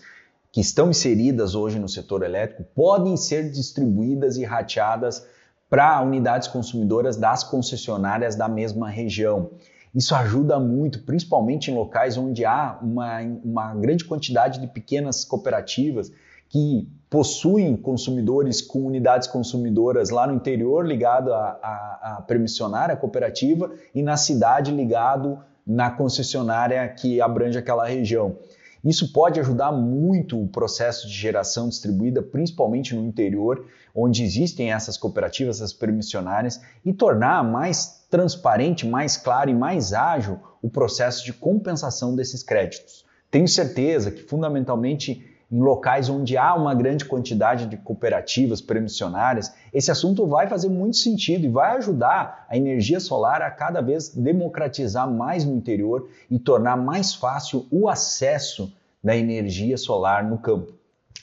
que 0.50 0.62
estão 0.62 0.89
inseridas 0.89 1.55
hoje 1.55 1.77
no 1.77 1.89
setor 1.89 2.24
elétrico, 2.24 2.63
podem 2.74 3.17
ser 3.17 3.51
distribuídas 3.51 4.38
e 4.38 4.45
rateadas 4.45 5.27
para 5.69 6.01
unidades 6.01 6.48
consumidoras 6.48 7.17
das 7.17 7.43
concessionárias 7.43 8.36
da 8.36 8.48
mesma 8.48 8.89
região. 8.89 9.51
Isso 9.93 10.13
ajuda 10.13 10.60
muito, 10.60 11.03
principalmente 11.03 11.72
em 11.72 11.74
locais 11.74 12.17
onde 12.17 12.43
há 12.43 12.77
uma, 12.81 13.22
uma 13.43 13.74
grande 13.74 14.03
quantidade 14.03 14.60
de 14.60 14.67
pequenas 14.67 15.24
cooperativas 15.24 16.12
que 16.50 16.88
possuem 17.10 17.75
consumidores 17.77 18.62
com 18.62 18.86
unidades 18.86 19.27
consumidoras 19.27 20.10
lá 20.10 20.27
no 20.27 20.34
interior 20.34 20.86
ligado 20.86 21.34
à, 21.34 21.60
à, 21.62 22.24
permissionária 22.27 22.95
cooperativa 22.95 23.72
e 23.93 24.03
na 24.03 24.17
cidade 24.17 24.72
ligado 24.72 25.39
na 25.65 25.89
concessionária 25.89 26.88
que 26.89 27.22
abrange 27.22 27.57
aquela 27.57 27.88
região. 27.88 28.36
Isso 28.85 29.11
pode 29.11 29.39
ajudar 29.39 29.71
muito 29.71 30.39
o 30.39 30.47
processo 30.47 31.07
de 31.07 31.13
geração 31.13 31.67
distribuída, 31.67 32.21
principalmente 32.21 32.93
no 32.93 33.03
interior, 33.03 33.65
onde 33.95 34.23
existem 34.23 34.71
essas 34.71 34.95
cooperativas, 34.95 35.57
essas 35.57 35.73
permissionárias, 35.73 36.61
e 36.85 36.93
tornar 36.93 37.43
mais 37.43 38.05
transparente, 38.11 38.85
mais 38.87 39.17
claro 39.17 39.49
e 39.49 39.55
mais 39.55 39.91
ágil 39.91 40.39
o 40.61 40.69
processo 40.69 41.25
de 41.25 41.33
compensação 41.33 42.15
desses 42.15 42.43
créditos. 42.43 43.03
Tenho 43.31 43.47
certeza 43.47 44.11
que, 44.11 44.21
fundamentalmente, 44.21 45.34
em 45.51 45.59
locais 45.59 46.09
onde 46.09 46.37
há 46.37 46.55
uma 46.55 46.73
grande 46.73 47.05
quantidade 47.05 47.67
de 47.67 47.77
cooperativas 47.77 48.61
permissionárias, 48.61 49.53
esse 49.73 49.91
assunto 49.91 50.25
vai 50.25 50.47
fazer 50.47 50.69
muito 50.69 50.97
sentido 50.97 51.45
e 51.45 51.49
vai 51.49 51.77
ajudar 51.77 52.45
a 52.49 52.57
energia 52.57 52.99
solar 52.99 53.41
a 53.41 53.51
cada 53.51 53.81
vez 53.81 54.09
democratizar 54.09 55.09
mais 55.09 55.45
no 55.45 55.55
interior 55.55 56.09
e 56.29 56.39
tornar 56.39 56.75
mais 56.75 57.13
fácil 57.13 57.67
o 57.71 57.87
acesso 57.87 58.73
da 59.03 59.15
energia 59.15 59.77
solar 59.77 60.23
no 60.27 60.37
campo. 60.37 60.73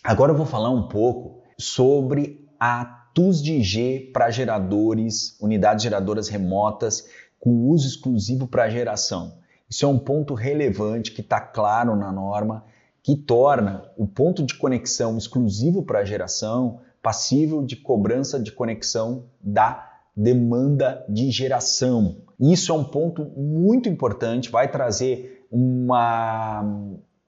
Agora 0.04 0.32
eu 0.32 0.36
vou 0.36 0.46
falar 0.46 0.70
um 0.70 0.88
pouco 0.88 1.40
sobre 1.58 2.48
a 2.58 2.84
TUS 3.14 3.42
de 3.42 3.62
G 3.62 4.10
para 4.12 4.30
geradores, 4.30 5.36
unidades 5.40 5.82
geradoras 5.82 6.28
remotas 6.28 7.08
com 7.38 7.68
uso 7.68 7.88
exclusivo 7.88 8.46
para 8.46 8.70
geração. 8.70 9.34
Isso 9.68 9.84
é 9.84 9.88
um 9.88 9.98
ponto 9.98 10.34
relevante 10.34 11.10
que 11.12 11.22
está 11.22 11.40
claro 11.40 11.96
na 11.96 12.12
norma 12.12 12.64
que 13.02 13.16
torna 13.16 13.90
o 13.96 14.06
ponto 14.06 14.44
de 14.44 14.54
conexão 14.54 15.18
exclusivo 15.18 15.82
para 15.82 16.00
a 16.00 16.04
geração 16.04 16.80
passível 17.02 17.62
de 17.62 17.76
cobrança 17.76 18.38
de 18.38 18.52
conexão 18.52 19.24
da 19.40 19.90
demanda 20.16 21.04
de 21.08 21.30
geração. 21.30 22.18
Isso 22.38 22.70
é 22.70 22.74
um 22.74 22.84
ponto 22.84 23.24
muito 23.36 23.88
importante, 23.88 24.50
vai 24.50 24.70
trazer 24.70 25.46
uma 25.50 26.64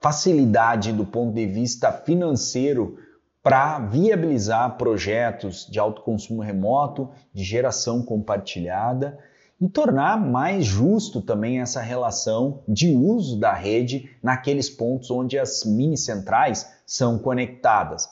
facilidade 0.00 0.93
do 0.93 1.04
ponto 1.04 1.35
de 1.35 1.47
vista 1.47 1.90
financeiro 1.90 2.99
para 3.43 3.81
viabilizar 3.81 4.76
projetos 4.78 5.66
de 5.71 5.78
autoconsumo 5.78 6.40
remoto, 6.40 7.11
de 7.33 7.43
geração 7.43 8.02
compartilhada 8.02 9.19
e 9.61 9.68
tornar 9.68 10.18
mais 10.18 10.64
justo 10.64 11.23
também 11.23 11.61
essa 11.61 11.80
relação 11.80 12.62
de 12.68 12.94
uso 12.94 13.38
da 13.38 13.52
rede 13.52 14.11
naqueles 14.23 14.68
pontos 14.68 15.11
onde 15.11 15.38
as 15.38 15.64
mini 15.64 15.96
centrais 15.96 16.70
são 16.87 17.18
conectadas. 17.18 18.08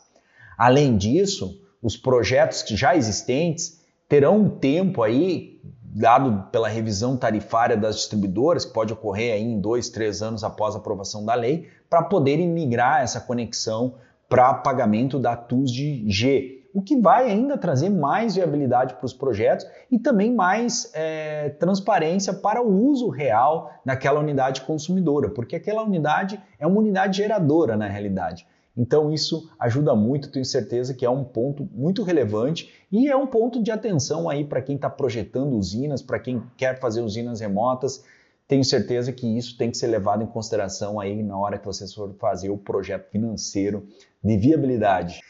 Além 0.56 0.96
disso, 0.96 1.60
os 1.82 1.96
projetos 1.96 2.64
já 2.68 2.96
existentes 2.96 3.80
terão 4.08 4.42
um 4.42 4.48
tempo 4.48 5.02
aí 5.02 5.60
dado 5.94 6.48
pela 6.50 6.68
revisão 6.68 7.16
tarifária 7.16 7.76
das 7.76 7.96
distribuidoras, 7.96 8.64
que 8.64 8.72
pode 8.72 8.92
ocorrer 8.92 9.34
aí 9.34 9.42
em 9.42 9.60
dois, 9.60 9.90
três 9.90 10.22
anos 10.22 10.42
após 10.42 10.74
a 10.74 10.78
aprovação 10.78 11.24
da 11.24 11.34
lei, 11.34 11.68
para 11.90 12.02
poderem 12.02 12.48
migrar 12.48 13.02
essa 13.02 13.20
conexão 13.20 13.96
para 14.28 14.54
pagamento 14.54 15.18
da 15.18 15.36
TUS 15.36 15.70
de 15.70 16.08
G, 16.10 16.61
o 16.74 16.80
que 16.80 16.96
vai 16.96 17.30
ainda 17.30 17.58
trazer 17.58 17.90
mais 17.90 18.34
viabilidade 18.34 18.94
para 18.94 19.04
os 19.04 19.12
projetos 19.12 19.66
e 19.90 19.98
também 19.98 20.32
mais 20.32 20.90
é, 20.94 21.50
transparência 21.50 22.32
para 22.32 22.62
o 22.62 22.86
uso 22.86 23.08
real 23.08 23.70
daquela 23.84 24.20
unidade 24.20 24.62
consumidora, 24.62 25.28
porque 25.28 25.56
aquela 25.56 25.82
unidade 25.82 26.40
é 26.58 26.66
uma 26.66 26.78
unidade 26.78 27.18
geradora 27.18 27.76
na 27.76 27.86
realidade. 27.86 28.46
Então 28.76 29.12
isso 29.12 29.50
ajuda 29.58 29.94
muito, 29.94 30.30
tenho 30.30 30.44
certeza 30.44 30.94
que 30.94 31.04
é 31.04 31.10
um 31.10 31.24
ponto 31.24 31.68
muito 31.72 32.02
relevante 32.02 32.72
e 32.90 33.08
é 33.08 33.16
um 33.16 33.26
ponto 33.26 33.62
de 33.62 33.70
atenção 33.70 34.28
aí 34.28 34.44
para 34.44 34.62
quem 34.62 34.76
está 34.76 34.88
projetando 34.88 35.56
usinas, 35.56 36.00
para 36.00 36.18
quem 36.18 36.42
quer 36.56 36.80
fazer 36.80 37.02
usinas 37.02 37.40
remotas. 37.40 38.02
Tenho 38.48 38.64
certeza 38.64 39.12
que 39.12 39.26
isso 39.26 39.58
tem 39.58 39.70
que 39.70 39.76
ser 39.76 39.88
levado 39.88 40.22
em 40.22 40.26
consideração 40.26 40.98
aí 40.98 41.22
na 41.22 41.36
hora 41.38 41.58
que 41.58 41.66
vocês 41.66 41.92
for 41.92 42.14
fazer 42.18 42.50
o 42.50 42.56
projeto 42.56 43.10
financeiro 43.10 43.86
de 44.24 44.36
viabilidade. 44.38 45.20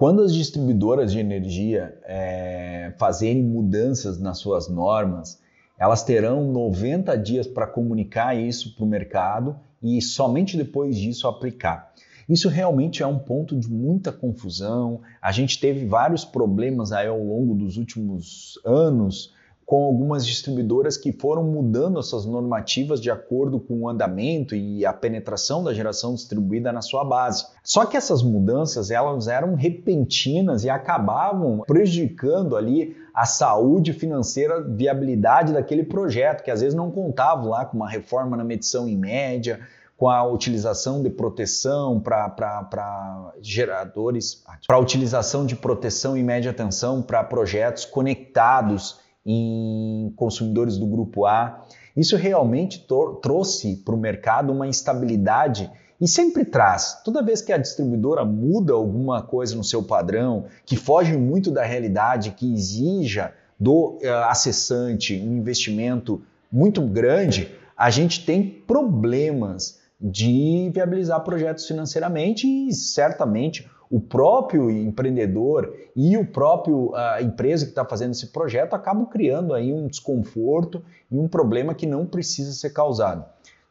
Quando 0.00 0.22
as 0.22 0.32
distribuidoras 0.32 1.12
de 1.12 1.18
energia 1.18 1.94
é, 2.04 2.94
fazerem 2.96 3.42
mudanças 3.42 4.18
nas 4.18 4.38
suas 4.38 4.66
normas, 4.66 5.42
elas 5.78 6.02
terão 6.02 6.50
90 6.50 7.18
dias 7.18 7.46
para 7.46 7.66
comunicar 7.66 8.34
isso 8.34 8.74
para 8.74 8.82
o 8.82 8.88
mercado 8.88 9.60
e 9.82 10.00
somente 10.00 10.56
depois 10.56 10.96
disso 10.96 11.28
aplicar. 11.28 11.92
Isso 12.26 12.48
realmente 12.48 13.02
é 13.02 13.06
um 13.06 13.18
ponto 13.18 13.54
de 13.54 13.70
muita 13.70 14.10
confusão. 14.10 15.02
A 15.20 15.32
gente 15.32 15.60
teve 15.60 15.84
vários 15.84 16.24
problemas 16.24 16.92
aí 16.92 17.06
ao 17.06 17.22
longo 17.22 17.54
dos 17.54 17.76
últimos 17.76 18.58
anos 18.64 19.34
com 19.70 19.84
algumas 19.84 20.26
distribuidoras 20.26 20.96
que 20.96 21.12
foram 21.12 21.44
mudando 21.44 22.00
essas 22.00 22.26
normativas 22.26 23.00
de 23.00 23.08
acordo 23.08 23.60
com 23.60 23.82
o 23.82 23.88
andamento 23.88 24.56
e 24.56 24.84
a 24.84 24.92
penetração 24.92 25.62
da 25.62 25.72
geração 25.72 26.12
distribuída 26.12 26.72
na 26.72 26.82
sua 26.82 27.04
base. 27.04 27.46
Só 27.62 27.86
que 27.86 27.96
essas 27.96 28.20
mudanças 28.20 28.90
elas 28.90 29.28
eram 29.28 29.54
repentinas 29.54 30.64
e 30.64 30.68
acabavam 30.68 31.62
prejudicando 31.68 32.56
ali 32.56 32.96
a 33.14 33.24
saúde 33.24 33.92
financeira, 33.92 34.60
viabilidade 34.60 35.52
daquele 35.52 35.84
projeto, 35.84 36.42
que 36.42 36.50
às 36.50 36.62
vezes 36.62 36.74
não 36.74 36.90
contava 36.90 37.48
lá 37.48 37.64
com 37.64 37.76
uma 37.76 37.88
reforma 37.88 38.36
na 38.36 38.42
medição 38.42 38.88
em 38.88 38.96
média, 38.96 39.60
com 39.96 40.08
a 40.08 40.26
utilização 40.26 41.00
de 41.00 41.10
proteção 41.10 42.00
para 42.00 43.34
geradores, 43.40 44.42
para 44.66 44.78
utilização 44.80 45.46
de 45.46 45.54
proteção 45.54 46.16
e 46.16 46.24
média 46.24 46.52
tensão 46.52 47.00
para 47.00 47.22
projetos 47.22 47.84
conectados 47.84 48.98
em 49.24 50.12
consumidores 50.16 50.76
do 50.76 50.86
grupo 50.86 51.26
A. 51.26 51.64
Isso 51.96 52.16
realmente 52.16 52.86
trouxe 53.22 53.76
para 53.76 53.94
o 53.94 53.98
mercado 53.98 54.52
uma 54.52 54.66
instabilidade 54.66 55.70
e 56.00 56.08
sempre 56.08 56.44
traz. 56.44 57.02
Toda 57.04 57.22
vez 57.22 57.42
que 57.42 57.52
a 57.52 57.58
distribuidora 57.58 58.24
muda 58.24 58.72
alguma 58.72 59.22
coisa 59.22 59.54
no 59.54 59.62
seu 59.62 59.82
padrão, 59.82 60.46
que 60.64 60.76
foge 60.76 61.16
muito 61.16 61.50
da 61.50 61.64
realidade, 61.64 62.30
que 62.30 62.52
exija 62.52 63.34
do 63.58 63.98
uh, 64.02 64.24
acessante 64.28 65.14
um 65.14 65.36
investimento 65.36 66.22
muito 66.50 66.80
grande, 66.80 67.50
a 67.76 67.90
gente 67.90 68.24
tem 68.24 68.42
problemas 68.42 69.78
de 70.00 70.70
viabilizar 70.72 71.22
projetos 71.22 71.66
financeiramente 71.66 72.46
e 72.46 72.72
certamente 72.72 73.68
o 73.90 73.98
próprio 73.98 74.70
empreendedor 74.70 75.74
e 75.96 76.16
o 76.16 76.24
próprio 76.24 76.94
a 76.94 77.20
empresa 77.20 77.64
que 77.64 77.72
está 77.72 77.84
fazendo 77.84 78.12
esse 78.12 78.28
projeto 78.28 78.74
acabam 78.74 79.04
criando 79.04 79.52
aí 79.52 79.72
um 79.72 79.88
desconforto 79.88 80.82
e 81.10 81.18
um 81.18 81.26
problema 81.26 81.74
que 81.74 81.86
não 81.86 82.06
precisa 82.06 82.52
ser 82.52 82.70
causado. 82.70 83.24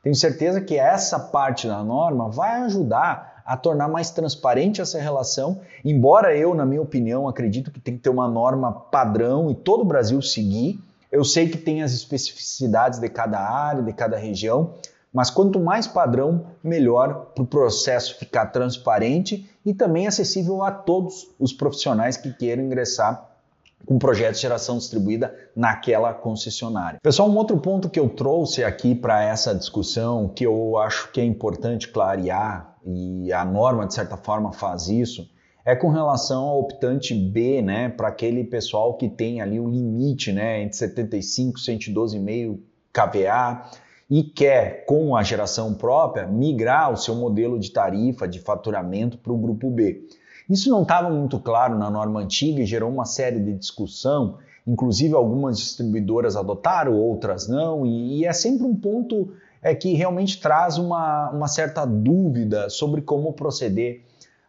Tenho 0.03 0.15
certeza 0.15 0.59
que 0.59 0.77
essa 0.77 1.17
parte 1.19 1.67
da 1.67 1.83
norma 1.83 2.29
vai 2.29 2.61
ajudar 2.63 3.41
a 3.45 3.57
tornar 3.57 3.87
mais 3.87 4.11
transparente 4.11 4.79
essa 4.79 4.99
relação, 4.99 5.61
embora 5.83 6.37
eu, 6.37 6.53
na 6.53 6.65
minha 6.65 6.81
opinião, 6.81 7.27
acredito 7.27 7.71
que 7.71 7.79
tem 7.79 7.95
que 7.95 8.03
ter 8.03 8.09
uma 8.09 8.27
norma 8.27 8.71
padrão 8.71 9.49
e 9.49 9.55
todo 9.55 9.81
o 9.81 9.85
Brasil 9.85 10.21
seguir. 10.21 10.79
Eu 11.11 11.23
sei 11.23 11.49
que 11.49 11.57
tem 11.57 11.81
as 11.81 11.91
especificidades 11.91 12.99
de 12.99 13.09
cada 13.09 13.39
área, 13.39 13.81
de 13.81 13.91
cada 13.91 14.17
região, 14.17 14.75
mas 15.13 15.29
quanto 15.29 15.59
mais 15.59 15.87
padrão, 15.87 16.45
melhor 16.63 17.31
para 17.33 17.43
o 17.43 17.47
processo 17.47 18.17
ficar 18.17 18.47
transparente 18.47 19.49
e 19.65 19.73
também 19.73 20.07
acessível 20.07 20.63
a 20.63 20.71
todos 20.71 21.29
os 21.39 21.51
profissionais 21.51 22.15
que 22.15 22.31
queiram 22.31 22.63
ingressar 22.63 23.27
com 23.85 23.97
projetos 23.97 24.37
de 24.37 24.43
geração 24.43 24.77
distribuída 24.77 25.33
naquela 25.55 26.13
concessionária. 26.13 26.99
Pessoal, 27.01 27.29
um 27.29 27.37
outro 27.37 27.57
ponto 27.57 27.89
que 27.89 27.99
eu 27.99 28.09
trouxe 28.09 28.63
aqui 28.63 28.93
para 28.93 29.23
essa 29.23 29.55
discussão, 29.55 30.27
que 30.27 30.45
eu 30.45 30.77
acho 30.77 31.11
que 31.11 31.21
é 31.21 31.23
importante 31.23 31.87
clarear, 31.87 32.75
e 32.85 33.31
a 33.31 33.43
norma 33.45 33.87
de 33.87 33.93
certa 33.93 34.17
forma 34.17 34.51
faz 34.51 34.87
isso, 34.87 35.29
é 35.65 35.75
com 35.75 35.89
relação 35.89 36.43
ao 36.43 36.59
optante 36.59 37.13
B, 37.13 37.61
né, 37.61 37.89
para 37.89 38.07
aquele 38.07 38.43
pessoal 38.43 38.95
que 38.95 39.09
tem 39.09 39.41
ali 39.41 39.59
o 39.59 39.65
um 39.65 39.69
limite, 39.69 40.31
né, 40.31 40.61
entre 40.61 40.77
75 40.77 41.59
e 41.59 41.61
112,5 41.61 42.59
kVA 42.91 43.69
e 44.09 44.23
quer, 44.23 44.85
com 44.85 45.15
a 45.15 45.21
geração 45.21 45.73
própria, 45.73 46.25
migrar 46.25 46.91
o 46.91 46.97
seu 46.97 47.13
modelo 47.13 47.59
de 47.59 47.71
tarifa 47.71 48.27
de 48.27 48.39
faturamento 48.39 49.17
para 49.17 49.31
o 49.31 49.37
grupo 49.37 49.69
B. 49.69 50.07
Isso 50.49 50.69
não 50.69 50.81
estava 50.81 51.11
muito 51.11 51.39
claro 51.39 51.77
na 51.77 51.91
norma 51.91 52.21
antiga 52.21 52.61
e 52.61 52.65
gerou 52.65 52.89
uma 52.89 53.05
série 53.05 53.39
de 53.39 53.53
discussão, 53.53 54.39
inclusive 54.65 55.13
algumas 55.13 55.59
distribuidoras 55.59 56.35
adotaram, 56.35 56.95
outras 56.95 57.47
não, 57.47 57.85
e, 57.85 58.19
e 58.19 58.25
é 58.25 58.33
sempre 58.33 58.65
um 58.65 58.75
ponto 58.75 59.31
é, 59.61 59.75
que 59.75 59.93
realmente 59.93 60.41
traz 60.41 60.79
uma, 60.79 61.29
uma 61.29 61.47
certa 61.47 61.85
dúvida 61.85 62.67
sobre 62.67 63.01
como 63.01 63.33
proceder 63.33 64.01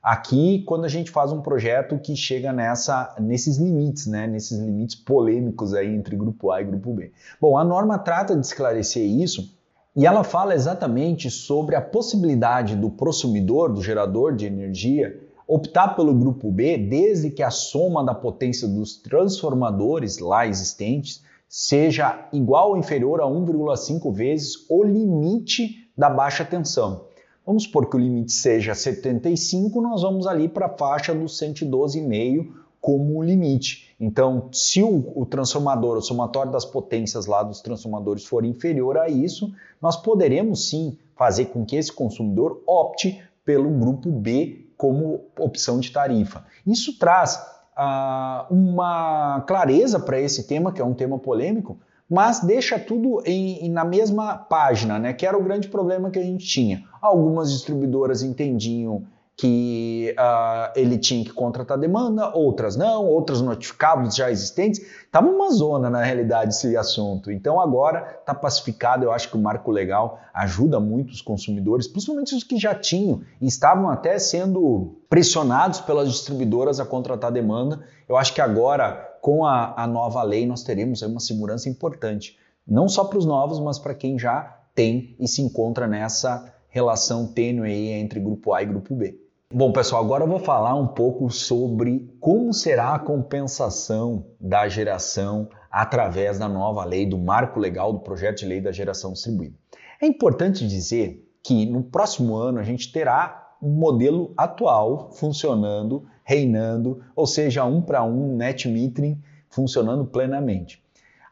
aqui 0.02 0.62
quando 0.66 0.86
a 0.86 0.88
gente 0.88 1.10
faz 1.10 1.30
um 1.32 1.42
projeto 1.42 1.98
que 1.98 2.16
chega 2.16 2.52
nessa, 2.52 3.14
nesses 3.20 3.58
limites, 3.58 4.06
né, 4.06 4.26
nesses 4.26 4.58
limites 4.58 4.96
polêmicos 4.96 5.74
aí 5.74 5.94
entre 5.94 6.16
grupo 6.16 6.50
A 6.50 6.62
e 6.62 6.64
grupo 6.64 6.94
B. 6.94 7.12
Bom, 7.38 7.58
a 7.58 7.64
norma 7.64 7.98
trata 7.98 8.34
de 8.34 8.46
esclarecer 8.46 9.04
isso 9.04 9.59
e 9.96 10.06
ela 10.06 10.22
fala 10.22 10.54
exatamente 10.54 11.30
sobre 11.30 11.74
a 11.74 11.80
possibilidade 11.80 12.76
do 12.76 12.90
consumidor, 12.90 13.72
do 13.72 13.82
gerador 13.82 14.34
de 14.34 14.46
energia, 14.46 15.20
optar 15.48 15.96
pelo 15.96 16.14
grupo 16.14 16.50
B 16.50 16.78
desde 16.78 17.30
que 17.30 17.42
a 17.42 17.50
soma 17.50 18.04
da 18.04 18.14
potência 18.14 18.68
dos 18.68 18.96
transformadores 18.96 20.18
lá 20.18 20.46
existentes 20.46 21.22
seja 21.48 22.28
igual 22.32 22.70
ou 22.70 22.76
inferior 22.76 23.20
a 23.20 23.24
1,5 23.24 24.12
vezes 24.12 24.64
o 24.70 24.84
limite 24.84 25.90
da 25.98 26.08
baixa 26.08 26.44
tensão. 26.44 27.06
Vamos 27.44 27.64
supor 27.64 27.90
que 27.90 27.96
o 27.96 28.00
limite 28.00 28.32
seja 28.32 28.76
75, 28.76 29.80
nós 29.80 30.02
vamos 30.02 30.28
ali 30.28 30.48
para 30.48 30.66
a 30.66 30.76
faixa 30.76 31.12
dos 31.12 31.36
112,5 31.40 32.46
como 32.80 33.22
limite. 33.22 33.94
Então, 34.00 34.48
se 34.52 34.82
o, 34.82 35.12
o, 35.14 35.26
transformador, 35.26 35.98
o 35.98 36.02
somatório 36.02 36.50
das 36.50 36.64
potências 36.64 37.26
lá 37.26 37.42
dos 37.42 37.60
transformadores 37.60 38.24
for 38.24 38.44
inferior 38.44 38.96
a 38.96 39.08
isso, 39.08 39.52
nós 39.80 39.96
poderemos 39.96 40.68
sim 40.68 40.96
fazer 41.14 41.46
com 41.46 41.64
que 41.64 41.76
esse 41.76 41.92
consumidor 41.92 42.62
opte 42.66 43.22
pelo 43.44 43.68
grupo 43.70 44.10
B 44.10 44.66
como 44.76 45.20
opção 45.38 45.78
de 45.78 45.92
tarifa. 45.92 46.46
Isso 46.66 46.98
traz 46.98 47.38
ah, 47.76 48.46
uma 48.50 49.42
clareza 49.46 50.00
para 50.00 50.18
esse 50.18 50.46
tema, 50.46 50.72
que 50.72 50.80
é 50.80 50.84
um 50.84 50.94
tema 50.94 51.18
polêmico, 51.18 51.78
mas 52.08 52.40
deixa 52.40 52.78
tudo 52.78 53.22
em, 53.26 53.68
na 53.70 53.84
mesma 53.84 54.36
página, 54.36 54.98
né? 54.98 55.12
Que 55.12 55.26
era 55.26 55.38
o 55.38 55.44
grande 55.44 55.68
problema 55.68 56.10
que 56.10 56.18
a 56.18 56.22
gente 56.22 56.44
tinha. 56.44 56.82
Algumas 57.00 57.52
distribuidoras 57.52 58.22
entendiam 58.22 59.04
que 59.40 60.14
uh, 60.18 60.70
ele 60.76 60.98
tinha 60.98 61.24
que 61.24 61.32
contratar 61.32 61.78
demanda, 61.78 62.28
outras 62.36 62.76
não, 62.76 63.06
outras 63.06 63.40
notificavam 63.40 64.10
já 64.10 64.30
existentes. 64.30 64.82
Estava 64.82 65.30
uma 65.30 65.50
zona 65.50 65.88
na 65.88 66.02
realidade 66.02 66.54
esse 66.54 66.76
assunto. 66.76 67.32
Então 67.32 67.58
agora 67.58 68.18
está 68.20 68.34
pacificado. 68.34 69.02
Eu 69.02 69.10
acho 69.10 69.30
que 69.30 69.38
o 69.38 69.40
marco 69.40 69.70
legal 69.70 70.20
ajuda 70.34 70.78
muito 70.78 71.12
os 71.12 71.22
consumidores, 71.22 71.88
principalmente 71.88 72.34
os 72.34 72.44
que 72.44 72.58
já 72.58 72.74
tinham 72.74 73.22
e 73.40 73.46
estavam 73.46 73.88
até 73.88 74.18
sendo 74.18 75.00
pressionados 75.08 75.80
pelas 75.80 76.10
distribuidoras 76.10 76.78
a 76.78 76.84
contratar 76.84 77.32
demanda. 77.32 77.80
Eu 78.06 78.18
acho 78.18 78.34
que 78.34 78.42
agora, 78.42 79.16
com 79.22 79.46
a, 79.46 79.72
a 79.74 79.86
nova 79.86 80.22
lei, 80.22 80.46
nós 80.46 80.62
teremos 80.62 81.00
uma 81.00 81.18
segurança 81.18 81.66
importante, 81.66 82.36
não 82.68 82.90
só 82.90 83.04
para 83.04 83.16
os 83.16 83.24
novos, 83.24 83.58
mas 83.58 83.78
para 83.78 83.94
quem 83.94 84.18
já 84.18 84.58
tem 84.74 85.16
e 85.18 85.26
se 85.26 85.40
encontra 85.40 85.86
nessa 85.86 86.52
relação 86.68 87.26
tênue 87.26 87.88
entre 87.88 88.20
grupo 88.20 88.52
A 88.52 88.62
e 88.62 88.66
grupo 88.66 88.94
B. 88.94 89.29
Bom, 89.52 89.72
pessoal, 89.72 90.04
agora 90.04 90.22
eu 90.22 90.28
vou 90.28 90.38
falar 90.38 90.76
um 90.76 90.86
pouco 90.86 91.28
sobre 91.28 92.08
como 92.20 92.54
será 92.54 92.94
a 92.94 92.98
compensação 93.00 94.26
da 94.40 94.68
geração 94.68 95.48
através 95.68 96.38
da 96.38 96.48
nova 96.48 96.84
lei 96.84 97.04
do 97.04 97.18
marco 97.18 97.58
legal 97.58 97.92
do 97.92 97.98
projeto 97.98 98.38
de 98.38 98.46
lei 98.46 98.60
da 98.60 98.70
geração 98.70 99.12
distribuída. 99.12 99.56
É 100.00 100.06
importante 100.06 100.68
dizer 100.68 101.28
que 101.42 101.66
no 101.66 101.82
próximo 101.82 102.36
ano 102.36 102.60
a 102.60 102.62
gente 102.62 102.92
terá 102.92 103.56
um 103.60 103.70
modelo 103.70 104.32
atual 104.36 105.10
funcionando, 105.14 106.06
reinando, 106.22 107.02
ou 107.16 107.26
seja, 107.26 107.64
um 107.64 107.82
para 107.82 108.04
um 108.04 108.36
net 108.36 108.68
metering 108.68 109.20
funcionando 109.48 110.04
plenamente. 110.06 110.80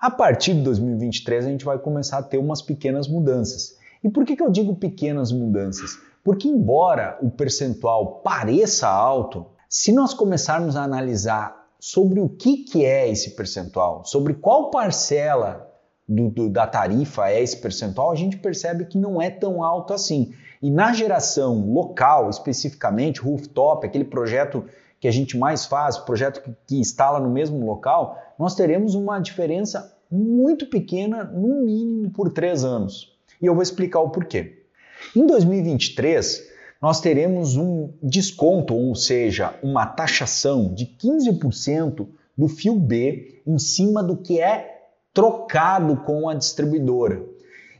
A 0.00 0.10
partir 0.10 0.54
de 0.54 0.62
2023 0.62 1.46
a 1.46 1.50
gente 1.50 1.64
vai 1.64 1.78
começar 1.78 2.18
a 2.18 2.22
ter 2.24 2.38
umas 2.38 2.62
pequenas 2.62 3.06
mudanças. 3.06 3.78
E 4.02 4.08
por 4.08 4.24
que, 4.24 4.34
que 4.34 4.42
eu 4.42 4.50
digo 4.50 4.74
pequenas 4.74 5.30
mudanças? 5.30 5.98
Porque, 6.24 6.48
embora 6.48 7.18
o 7.22 7.30
percentual 7.30 8.20
pareça 8.22 8.88
alto, 8.88 9.46
se 9.68 9.92
nós 9.92 10.14
começarmos 10.14 10.76
a 10.76 10.82
analisar 10.82 11.68
sobre 11.78 12.20
o 12.20 12.28
que, 12.28 12.64
que 12.64 12.84
é 12.84 13.08
esse 13.08 13.36
percentual, 13.36 14.04
sobre 14.04 14.34
qual 14.34 14.70
parcela 14.70 15.68
do, 16.08 16.30
do, 16.30 16.48
da 16.48 16.66
tarifa 16.66 17.28
é 17.28 17.42
esse 17.42 17.56
percentual, 17.58 18.10
a 18.10 18.16
gente 18.16 18.38
percebe 18.38 18.86
que 18.86 18.98
não 18.98 19.20
é 19.20 19.30
tão 19.30 19.62
alto 19.62 19.92
assim. 19.92 20.32
E 20.60 20.70
na 20.70 20.92
geração 20.92 21.70
local, 21.72 22.30
especificamente, 22.30 23.20
rooftop, 23.20 23.86
aquele 23.86 24.04
projeto 24.04 24.64
que 24.98 25.06
a 25.06 25.12
gente 25.12 25.38
mais 25.38 25.66
faz, 25.66 25.98
projeto 25.98 26.42
que, 26.42 26.52
que 26.66 26.80
instala 26.80 27.20
no 27.20 27.30
mesmo 27.30 27.64
local, 27.64 28.18
nós 28.38 28.54
teremos 28.54 28.94
uma 28.94 29.20
diferença 29.20 29.96
muito 30.10 30.66
pequena, 30.66 31.24
no 31.24 31.64
mínimo 31.64 32.10
por 32.10 32.32
três 32.32 32.64
anos. 32.64 33.16
E 33.40 33.46
eu 33.46 33.54
vou 33.54 33.62
explicar 33.62 34.00
o 34.00 34.10
porquê. 34.10 34.57
Em 35.14 35.26
2023, 35.26 36.48
nós 36.80 37.00
teremos 37.00 37.56
um 37.56 37.92
desconto, 38.02 38.74
ou 38.74 38.94
seja, 38.94 39.58
uma 39.62 39.86
taxação 39.86 40.72
de 40.72 40.86
15% 40.86 42.06
do 42.36 42.48
fio 42.48 42.74
B 42.76 43.42
em 43.46 43.58
cima 43.58 44.02
do 44.02 44.16
que 44.16 44.40
é 44.40 44.78
trocado 45.12 45.96
com 46.04 46.28
a 46.28 46.34
distribuidora. 46.34 47.24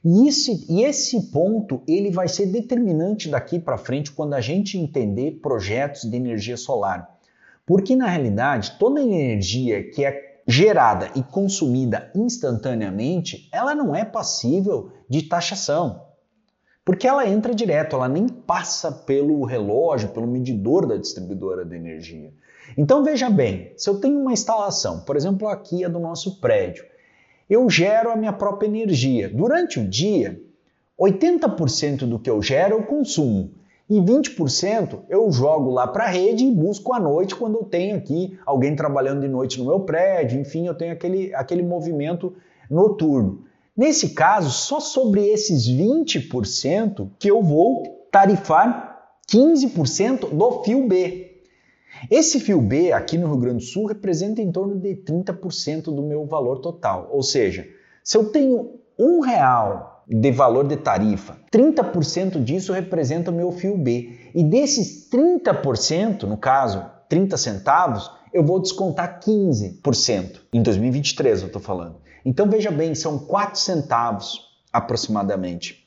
E 0.04 0.28
esse, 0.28 0.66
e 0.68 0.82
esse 0.82 1.30
ponto 1.30 1.82
ele 1.86 2.10
vai 2.10 2.28
ser 2.28 2.46
determinante 2.46 3.28
daqui 3.28 3.58
para 3.58 3.78
frente 3.78 4.10
quando 4.10 4.34
a 4.34 4.40
gente 4.40 4.78
entender 4.78 5.38
projetos 5.42 6.02
de 6.02 6.16
energia 6.16 6.56
solar. 6.56 7.18
Porque 7.66 7.94
na 7.94 8.06
realidade, 8.06 8.76
toda 8.78 9.02
energia 9.02 9.88
que 9.90 10.04
é 10.04 10.40
gerada 10.46 11.10
e 11.14 11.22
consumida 11.22 12.10
instantaneamente, 12.14 13.48
ela 13.52 13.74
não 13.74 13.94
é 13.94 14.04
passível 14.04 14.90
de 15.08 15.22
taxação. 15.22 16.07
Porque 16.88 17.06
ela 17.06 17.28
entra 17.28 17.54
direto, 17.54 17.96
ela 17.96 18.08
nem 18.08 18.26
passa 18.26 18.90
pelo 18.90 19.44
relógio, 19.44 20.08
pelo 20.08 20.26
medidor 20.26 20.86
da 20.86 20.96
distribuidora 20.96 21.62
de 21.62 21.76
energia. 21.76 22.32
Então 22.78 23.04
veja 23.04 23.28
bem, 23.28 23.74
se 23.76 23.90
eu 23.90 24.00
tenho 24.00 24.18
uma 24.18 24.32
instalação, 24.32 25.00
por 25.00 25.14
exemplo, 25.14 25.48
aqui 25.48 25.84
é 25.84 25.88
do 25.90 25.98
nosso 25.98 26.40
prédio, 26.40 26.86
eu 27.46 27.68
gero 27.68 28.10
a 28.10 28.16
minha 28.16 28.32
própria 28.32 28.66
energia. 28.66 29.28
Durante 29.28 29.78
o 29.78 29.86
dia, 29.86 30.40
80% 30.98 32.06
do 32.06 32.18
que 32.18 32.30
eu 32.30 32.40
gero 32.40 32.76
eu 32.76 32.82
consumo 32.82 33.50
e 33.86 34.00
20% 34.00 35.00
eu 35.10 35.30
jogo 35.30 35.70
lá 35.70 35.86
para 35.86 36.04
a 36.04 36.08
rede 36.08 36.46
e 36.46 36.50
busco 36.50 36.94
à 36.94 36.98
noite 36.98 37.36
quando 37.36 37.56
eu 37.56 37.64
tenho 37.64 37.98
aqui 37.98 38.38
alguém 38.46 38.74
trabalhando 38.74 39.20
de 39.20 39.28
noite 39.28 39.58
no 39.58 39.66
meu 39.66 39.80
prédio, 39.80 40.40
enfim, 40.40 40.66
eu 40.66 40.74
tenho 40.74 40.94
aquele, 40.94 41.34
aquele 41.34 41.62
movimento 41.62 42.34
noturno. 42.70 43.46
Nesse 43.78 44.08
caso, 44.08 44.50
só 44.50 44.80
sobre 44.80 45.24
esses 45.28 45.68
20% 45.68 47.12
que 47.16 47.30
eu 47.30 47.40
vou 47.40 48.08
tarifar 48.10 48.98
15% 49.30 50.30
do 50.30 50.64
fio 50.64 50.88
B. 50.88 51.44
Esse 52.10 52.40
fio 52.40 52.60
B 52.60 52.90
aqui 52.90 53.16
no 53.16 53.28
Rio 53.28 53.36
Grande 53.36 53.58
do 53.58 53.70
Sul 53.70 53.86
representa 53.86 54.42
em 54.42 54.50
torno 54.50 54.80
de 54.80 54.96
30% 54.96 55.94
do 55.94 56.02
meu 56.02 56.26
valor 56.26 56.58
total. 56.58 57.08
Ou 57.12 57.22
seja, 57.22 57.68
se 58.02 58.18
eu 58.18 58.32
tenho 58.32 58.80
um 58.98 59.20
real 59.20 60.02
de 60.08 60.32
valor 60.32 60.66
de 60.66 60.76
tarifa, 60.76 61.38
30% 61.52 62.42
disso 62.42 62.72
representa 62.72 63.30
o 63.30 63.34
meu 63.34 63.52
fio 63.52 63.78
B. 63.78 64.10
E 64.34 64.42
desses 64.42 65.08
30%, 65.08 66.24
no 66.24 66.36
caso, 66.36 66.84
30 67.08 67.36
centavos, 67.36 68.10
eu 68.32 68.42
vou 68.42 68.60
descontar 68.60 69.20
15%. 69.20 70.40
Em 70.52 70.62
2023 70.62 71.42
eu 71.42 71.46
estou 71.46 71.62
falando. 71.62 72.07
Então 72.24 72.48
veja 72.48 72.70
bem, 72.70 72.94
são 72.94 73.18
4 73.18 73.58
centavos 73.58 74.48
aproximadamente. 74.72 75.86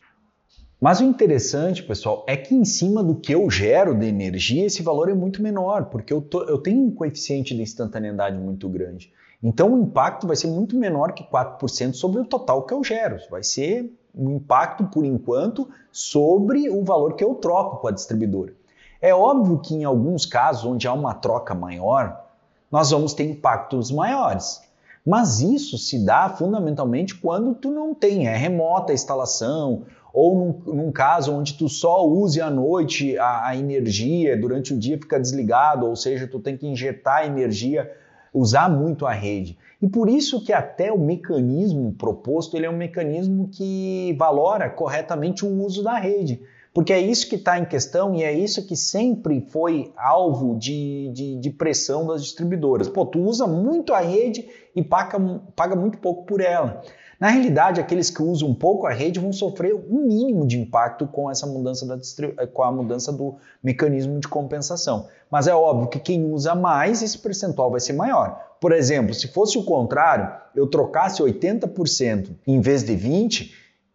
Mas 0.80 1.00
o 1.00 1.04
interessante, 1.04 1.84
pessoal, 1.84 2.26
é 2.28 2.36
que 2.36 2.56
em 2.56 2.65
cima 2.65 3.04
do 3.04 3.13
que 3.13 3.32
eu 3.32 3.48
gero 3.52 3.94
de 3.94 4.08
energia, 4.08 4.65
esse 4.65 4.82
valor 4.82 5.10
é 5.10 5.13
muito 5.13 5.39
menor, 5.39 5.86
porque 5.86 6.12
eu, 6.12 6.22
tô, 6.22 6.44
eu 6.46 6.58
tenho 6.58 6.82
um 6.82 6.91
coeficiente 6.91 7.56
de 7.56 7.62
instantaneidade 7.62 8.36
muito 8.38 8.67
grande. 8.67 9.13
Então 9.44 9.74
o 9.74 9.84
impacto 9.84 10.26
vai 10.26 10.36
ser 10.36 10.48
muito 10.48 10.76
menor 10.76 11.13
que 11.13 11.24
4% 11.24 11.94
sobre 11.94 12.22
o 12.22 12.26
total 12.26 12.63
que 12.63 12.74
eu 12.74 12.84
gero. 12.84 13.17
Vai 13.30 13.44
ser 13.44 13.96
um 14.13 14.32
impacto, 14.32 14.86
por 14.86 15.06
enquanto, 15.06 15.70
sobre 15.91 16.67
o 16.70 16.84
valor 16.84 17.13
que 17.13 17.24
eu 17.24 17.36
troco 17.36 17.78
com 17.78 17.88
a 17.88 17.91
distribuidora. 17.91 18.54
É 19.00 19.13
óbvio 19.13 19.60
que 19.60 19.76
em 19.76 19.84
alguns 19.84 20.26
casos 20.26 20.65
onde 20.65 20.88
há 20.88 20.94
uma 20.94 21.13
troca 21.13 21.54
maior, 21.54 22.24
nós 22.72 22.91
vamos 22.91 23.13
ter 23.13 23.30
impactos 23.30 23.91
maiores. 23.91 24.62
Mas 25.06 25.42
isso 25.42 25.78
se 25.78 26.06
dá 26.06 26.30
fundamentalmente 26.30 27.16
quando 27.16 27.56
tu 27.56 27.72
não 27.72 27.94
tem, 27.94 28.28
é 28.28 28.36
remota 28.36 28.92
a 28.92 28.96
instalação, 28.96 29.84
ou 30.14 30.36
num, 30.36 30.74
num 30.74 30.92
caso 30.92 31.34
onde 31.34 31.54
tu 31.54 31.68
só 31.70 32.06
use 32.06 32.42
à 32.42 32.50
noite 32.50 33.18
a, 33.18 33.48
a, 33.48 33.56
energia, 33.56 34.38
durante 34.38 34.74
o 34.74 34.78
dia 34.78 34.98
fica 34.98 35.20
desligado, 35.20 35.88
ou 35.88 35.96
seja, 35.96 36.28
tu 36.28 36.40
tem 36.40 36.58
que 36.58 36.68
injetar 36.68 37.26
energia, 37.26 37.92
usar 38.34 38.70
muito 38.70 39.06
a 39.06 39.12
rede. 39.12 39.58
E 39.82 39.88
por 39.88 40.08
isso 40.08 40.44
que 40.44 40.54
até 40.54 40.92
o 40.92 41.00
mecanismo 41.00 41.94
proposto 41.94 42.56
ele 42.56 42.66
é 42.66 42.70
um 42.70 42.78
mecanismo 42.78 43.50
que 43.52 44.16
valora 44.20 44.70
corretamente 44.70 45.46
o 45.46 45.64
uso 45.64 45.82
da 45.84 45.98
rede. 45.98 46.42
Porque 46.74 46.94
é 46.94 47.00
isso 47.00 47.28
que 47.28 47.36
está 47.36 47.60
em 47.60 47.66
questão 47.66 48.16
e 48.16 48.24
é 48.24 48.32
isso 48.32 48.66
que 48.66 48.78
sempre 48.78 49.46
foi 49.50 49.92
alvo 49.98 50.58
de, 50.58 51.10
de, 51.14 51.36
de, 51.36 51.50
pressão 51.50 52.08
das 52.08 52.24
distribuidoras. 52.24 52.88
Pô, 52.88 53.06
tu 53.06 53.20
usa 53.20 53.46
muito 53.46 53.94
a 53.94 54.00
rede 54.00 54.48
e 54.74 54.82
paga, 54.82 55.20
paga 55.54 55.76
muito 55.76 55.98
pouco 55.98 56.26
por 56.26 56.40
ela. 56.40 56.82
Na 57.20 57.30
realidade, 57.30 57.80
aqueles 57.80 58.10
que 58.10 58.24
usam 58.24 58.52
pouco 58.52 58.88
a 58.88 58.92
rede 58.92 59.20
vão 59.20 59.32
sofrer 59.32 59.76
um 59.76 60.08
mínimo 60.08 60.48
de 60.48 60.60
impacto 60.60 61.06
com 61.06 61.30
essa 61.30 61.46
mudança 61.46 61.86
da 61.86 62.48
com 62.48 62.64
a 62.64 62.72
mudança 62.72 63.12
do 63.12 63.36
mecanismo 63.62 64.20
de 64.20 64.28
compensação. 64.28 65.08
Mas 65.30 65.48
é 65.48 65.54
óbvio 65.54 65.90
que 65.90 66.00
quem 66.00 66.24
usa 66.26 66.56
mais, 66.56 67.04
esse 67.04 67.20
percentual 67.20 67.70
vai 67.70 67.80
ser 67.80 67.94
maior. 67.94 68.56
Por 68.60 68.72
exemplo, 68.72 69.14
se 69.14 69.28
fosse 69.28 69.58
o 69.58 69.64
contrário, 69.64 70.34
eu 70.56 70.66
trocasse 70.66 71.22
80% 71.22 72.30
em 72.48 72.60
vez 72.60 72.84
de 72.84 72.94
20%, 72.94 73.52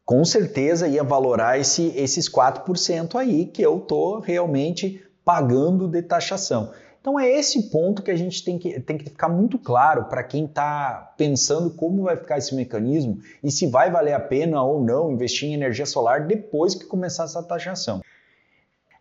com 0.06 0.24
certeza 0.24 0.86
ia 0.86 1.02
valorar 1.02 1.58
esse, 1.58 1.92
esses 1.96 2.28
4% 2.28 3.16
aí 3.16 3.44
que 3.44 3.60
eu 3.60 3.78
estou 3.78 4.20
realmente 4.20 5.04
pagando 5.24 5.88
de 5.88 6.00
taxação. 6.00 6.70
Então 7.00 7.18
é 7.18 7.28
esse 7.28 7.70
ponto 7.70 8.02
que 8.02 8.10
a 8.12 8.16
gente 8.16 8.44
tem 8.44 8.56
que, 8.56 8.80
tem 8.80 8.96
que 8.96 9.10
ficar 9.10 9.28
muito 9.28 9.58
claro 9.58 10.04
para 10.04 10.22
quem 10.22 10.44
está 10.44 11.12
pensando 11.16 11.70
como 11.70 12.04
vai 12.04 12.16
ficar 12.16 12.38
esse 12.38 12.54
mecanismo 12.54 13.18
e 13.42 13.50
se 13.50 13.66
vai 13.66 13.90
valer 13.90 14.12
a 14.12 14.20
pena 14.20 14.62
ou 14.62 14.80
não 14.80 15.10
investir 15.10 15.48
em 15.48 15.54
energia 15.54 15.86
solar 15.86 16.26
depois 16.26 16.76
que 16.76 16.84
começar 16.84 17.24
essa 17.24 17.42
taxação. 17.42 18.00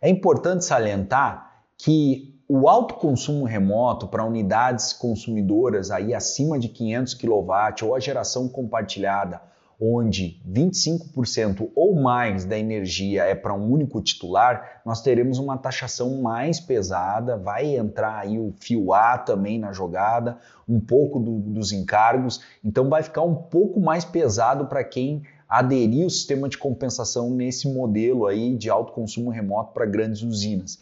É 0.02 0.08
importante 0.08 0.64
salientar 0.64 1.64
que 1.78 2.34
o 2.48 2.68
alto 2.68 2.94
consumo 2.94 3.44
remoto 3.44 4.08
para 4.08 4.24
unidades 4.24 4.92
consumidoras 4.92 5.90
aí 5.92 6.12
acima 6.12 6.58
de 6.58 6.68
500 6.68 7.14
kW 7.14 7.52
ou 7.82 7.94
a 7.94 8.00
geração 8.00 8.48
compartilhada 8.48 9.40
onde 9.80 10.40
25% 10.48 11.70
ou 11.74 11.94
mais 11.94 12.44
da 12.44 12.58
energia 12.58 13.24
é 13.24 13.34
para 13.34 13.54
um 13.54 13.70
único 13.70 14.00
titular, 14.00 14.80
nós 14.84 15.02
teremos 15.02 15.38
uma 15.38 15.58
taxação 15.58 16.22
mais 16.22 16.58
pesada, 16.58 17.36
vai 17.36 17.76
entrar 17.76 18.18
aí 18.18 18.38
o 18.38 18.54
fio 18.58 18.94
A 18.94 19.18
também 19.18 19.58
na 19.58 19.72
jogada, 19.72 20.38
um 20.66 20.80
pouco 20.80 21.20
do, 21.20 21.38
dos 21.38 21.72
encargos, 21.72 22.40
então 22.64 22.88
vai 22.88 23.02
ficar 23.02 23.22
um 23.22 23.34
pouco 23.34 23.78
mais 23.78 24.04
pesado 24.04 24.66
para 24.66 24.82
quem 24.82 25.22
aderir 25.48 26.04
ao 26.04 26.10
sistema 26.10 26.48
de 26.48 26.58
compensação 26.58 27.30
nesse 27.30 27.68
modelo 27.68 28.26
aí 28.26 28.56
de 28.56 28.68
alto 28.70 28.92
consumo 28.92 29.30
remoto 29.30 29.72
para 29.72 29.86
grandes 29.86 30.22
usinas. 30.22 30.78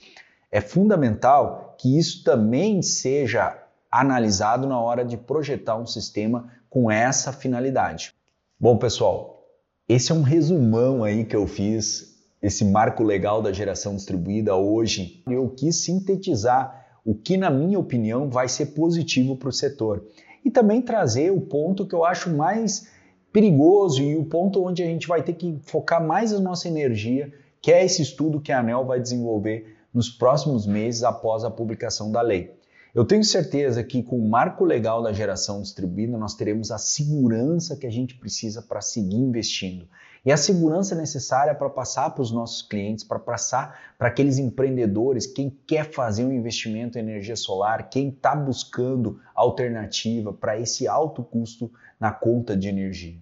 É 0.50 0.60
fundamental 0.60 1.74
que 1.76 1.98
isso 1.98 2.22
também 2.22 2.80
seja 2.80 3.58
analisado 3.90 4.66
na 4.66 4.78
hora 4.78 5.04
de 5.04 5.16
projetar 5.16 5.76
um 5.76 5.86
sistema 5.86 6.48
com 6.70 6.90
essa 6.90 7.32
finalidade. 7.32 8.14
Bom, 8.58 8.78
pessoal, 8.78 9.44
esse 9.88 10.12
é 10.12 10.14
um 10.14 10.22
resumão 10.22 11.02
aí 11.02 11.24
que 11.24 11.34
eu 11.34 11.44
fiz, 11.44 12.14
esse 12.40 12.64
marco 12.64 13.02
legal 13.02 13.42
da 13.42 13.52
geração 13.52 13.96
distribuída 13.96 14.54
hoje. 14.54 15.24
Eu 15.28 15.50
quis 15.50 15.84
sintetizar 15.84 16.86
o 17.04 17.16
que, 17.16 17.36
na 17.36 17.50
minha 17.50 17.78
opinião, 17.78 18.30
vai 18.30 18.48
ser 18.48 18.66
positivo 18.66 19.36
para 19.36 19.48
o 19.48 19.52
setor 19.52 20.06
e 20.44 20.50
também 20.50 20.80
trazer 20.80 21.32
o 21.32 21.40
ponto 21.40 21.84
que 21.84 21.94
eu 21.94 22.04
acho 22.04 22.30
mais 22.30 22.86
perigoso 23.32 24.00
e 24.00 24.14
o 24.16 24.24
ponto 24.24 24.64
onde 24.64 24.84
a 24.84 24.86
gente 24.86 25.08
vai 25.08 25.22
ter 25.22 25.32
que 25.32 25.58
focar 25.64 26.06
mais 26.06 26.32
a 26.32 26.38
nossa 26.38 26.68
energia, 26.68 27.32
que 27.60 27.72
é 27.72 27.84
esse 27.84 28.02
estudo 28.02 28.40
que 28.40 28.52
a 28.52 28.60
ANEL 28.60 28.86
vai 28.86 29.00
desenvolver 29.00 29.76
nos 29.92 30.08
próximos 30.08 30.64
meses 30.64 31.02
após 31.02 31.42
a 31.44 31.50
publicação 31.50 32.12
da 32.12 32.22
lei. 32.22 32.54
Eu 32.94 33.04
tenho 33.04 33.24
certeza 33.24 33.82
que 33.82 34.04
com 34.04 34.16
o 34.16 34.30
marco 34.30 34.64
legal 34.64 35.02
da 35.02 35.12
geração 35.12 35.60
distribuída 35.60 36.16
nós 36.16 36.34
teremos 36.34 36.70
a 36.70 36.78
segurança 36.78 37.76
que 37.76 37.88
a 37.88 37.90
gente 37.90 38.14
precisa 38.14 38.62
para 38.62 38.80
seguir 38.80 39.16
investindo. 39.16 39.88
E 40.24 40.30
a 40.30 40.36
segurança 40.36 40.94
necessária 40.94 41.56
para 41.56 41.68
passar 41.68 42.10
para 42.10 42.22
os 42.22 42.30
nossos 42.30 42.62
clientes, 42.62 43.02
para 43.02 43.18
passar 43.18 43.94
para 43.98 44.06
aqueles 44.06 44.38
empreendedores, 44.38 45.26
quem 45.26 45.50
quer 45.66 45.90
fazer 45.90 46.24
um 46.24 46.32
investimento 46.32 46.96
em 46.96 47.00
energia 47.00 47.34
solar, 47.34 47.90
quem 47.90 48.10
está 48.10 48.36
buscando 48.36 49.20
alternativa 49.34 50.32
para 50.32 50.58
esse 50.58 50.86
alto 50.86 51.24
custo 51.24 51.68
na 51.98 52.12
conta 52.12 52.56
de 52.56 52.68
energia. 52.68 53.18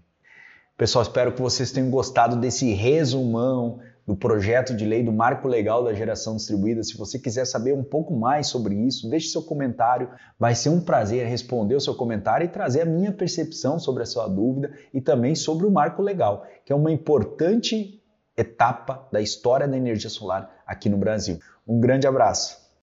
Pessoal, 0.77 1.03
espero 1.03 1.33
que 1.33 1.41
vocês 1.41 1.73
tenham 1.73 1.91
gostado 1.91 2.37
desse 2.37 2.73
resumão 2.75 3.81
do 4.07 4.17
projeto 4.17 4.75
de 4.75 4.85
lei 4.85 5.03
do 5.03 5.13
Marco 5.13 5.47
Legal 5.47 5.85
da 5.85 5.95
Geração 5.95 6.37
Distribuída. 6.37 6.83
Se 6.83 6.97
você 6.97 7.19
quiser 7.19 7.45
saber 7.45 7.73
um 7.73 7.85
pouco 7.85 8.15
mais 8.15 8.49
sobre 8.49 8.75
isso, 8.75 9.09
deixe 9.09 9.29
seu 9.29 9.43
comentário. 9.43 10.09
Vai 10.39 10.55
ser 10.55 10.69
um 10.71 10.81
prazer 10.81 11.27
responder 11.27 11.75
o 11.75 11.81
seu 11.81 11.95
comentário 11.95 12.45
e 12.45 12.49
trazer 12.49 12.83
a 12.83 12.87
minha 12.87 13.13
percepção 13.13 13.79
sobre 13.79 14.03
a 14.03 14.07
sua 14.07 14.29
dúvida 14.29 14.73
e 14.93 15.01
também 15.01 15.35
sobre 15.35 15.67
o 15.67 15.71
Marco 15.71 16.03
Legal, 16.03 16.47
que 16.65 16.73
é 16.73 16.77
uma 16.77 16.91
importante 16.91 18.03
etapa 18.37 19.07
da 19.13 19.21
história 19.21 19.69
da 19.69 19.77
energia 19.77 20.11
solar 20.11 20.51
aqui 20.67 20.89
no 20.89 20.97
Brasil. 20.97 21.39
Um 21.67 21.79
grande 21.79 22.07
abraço. 22.07 22.62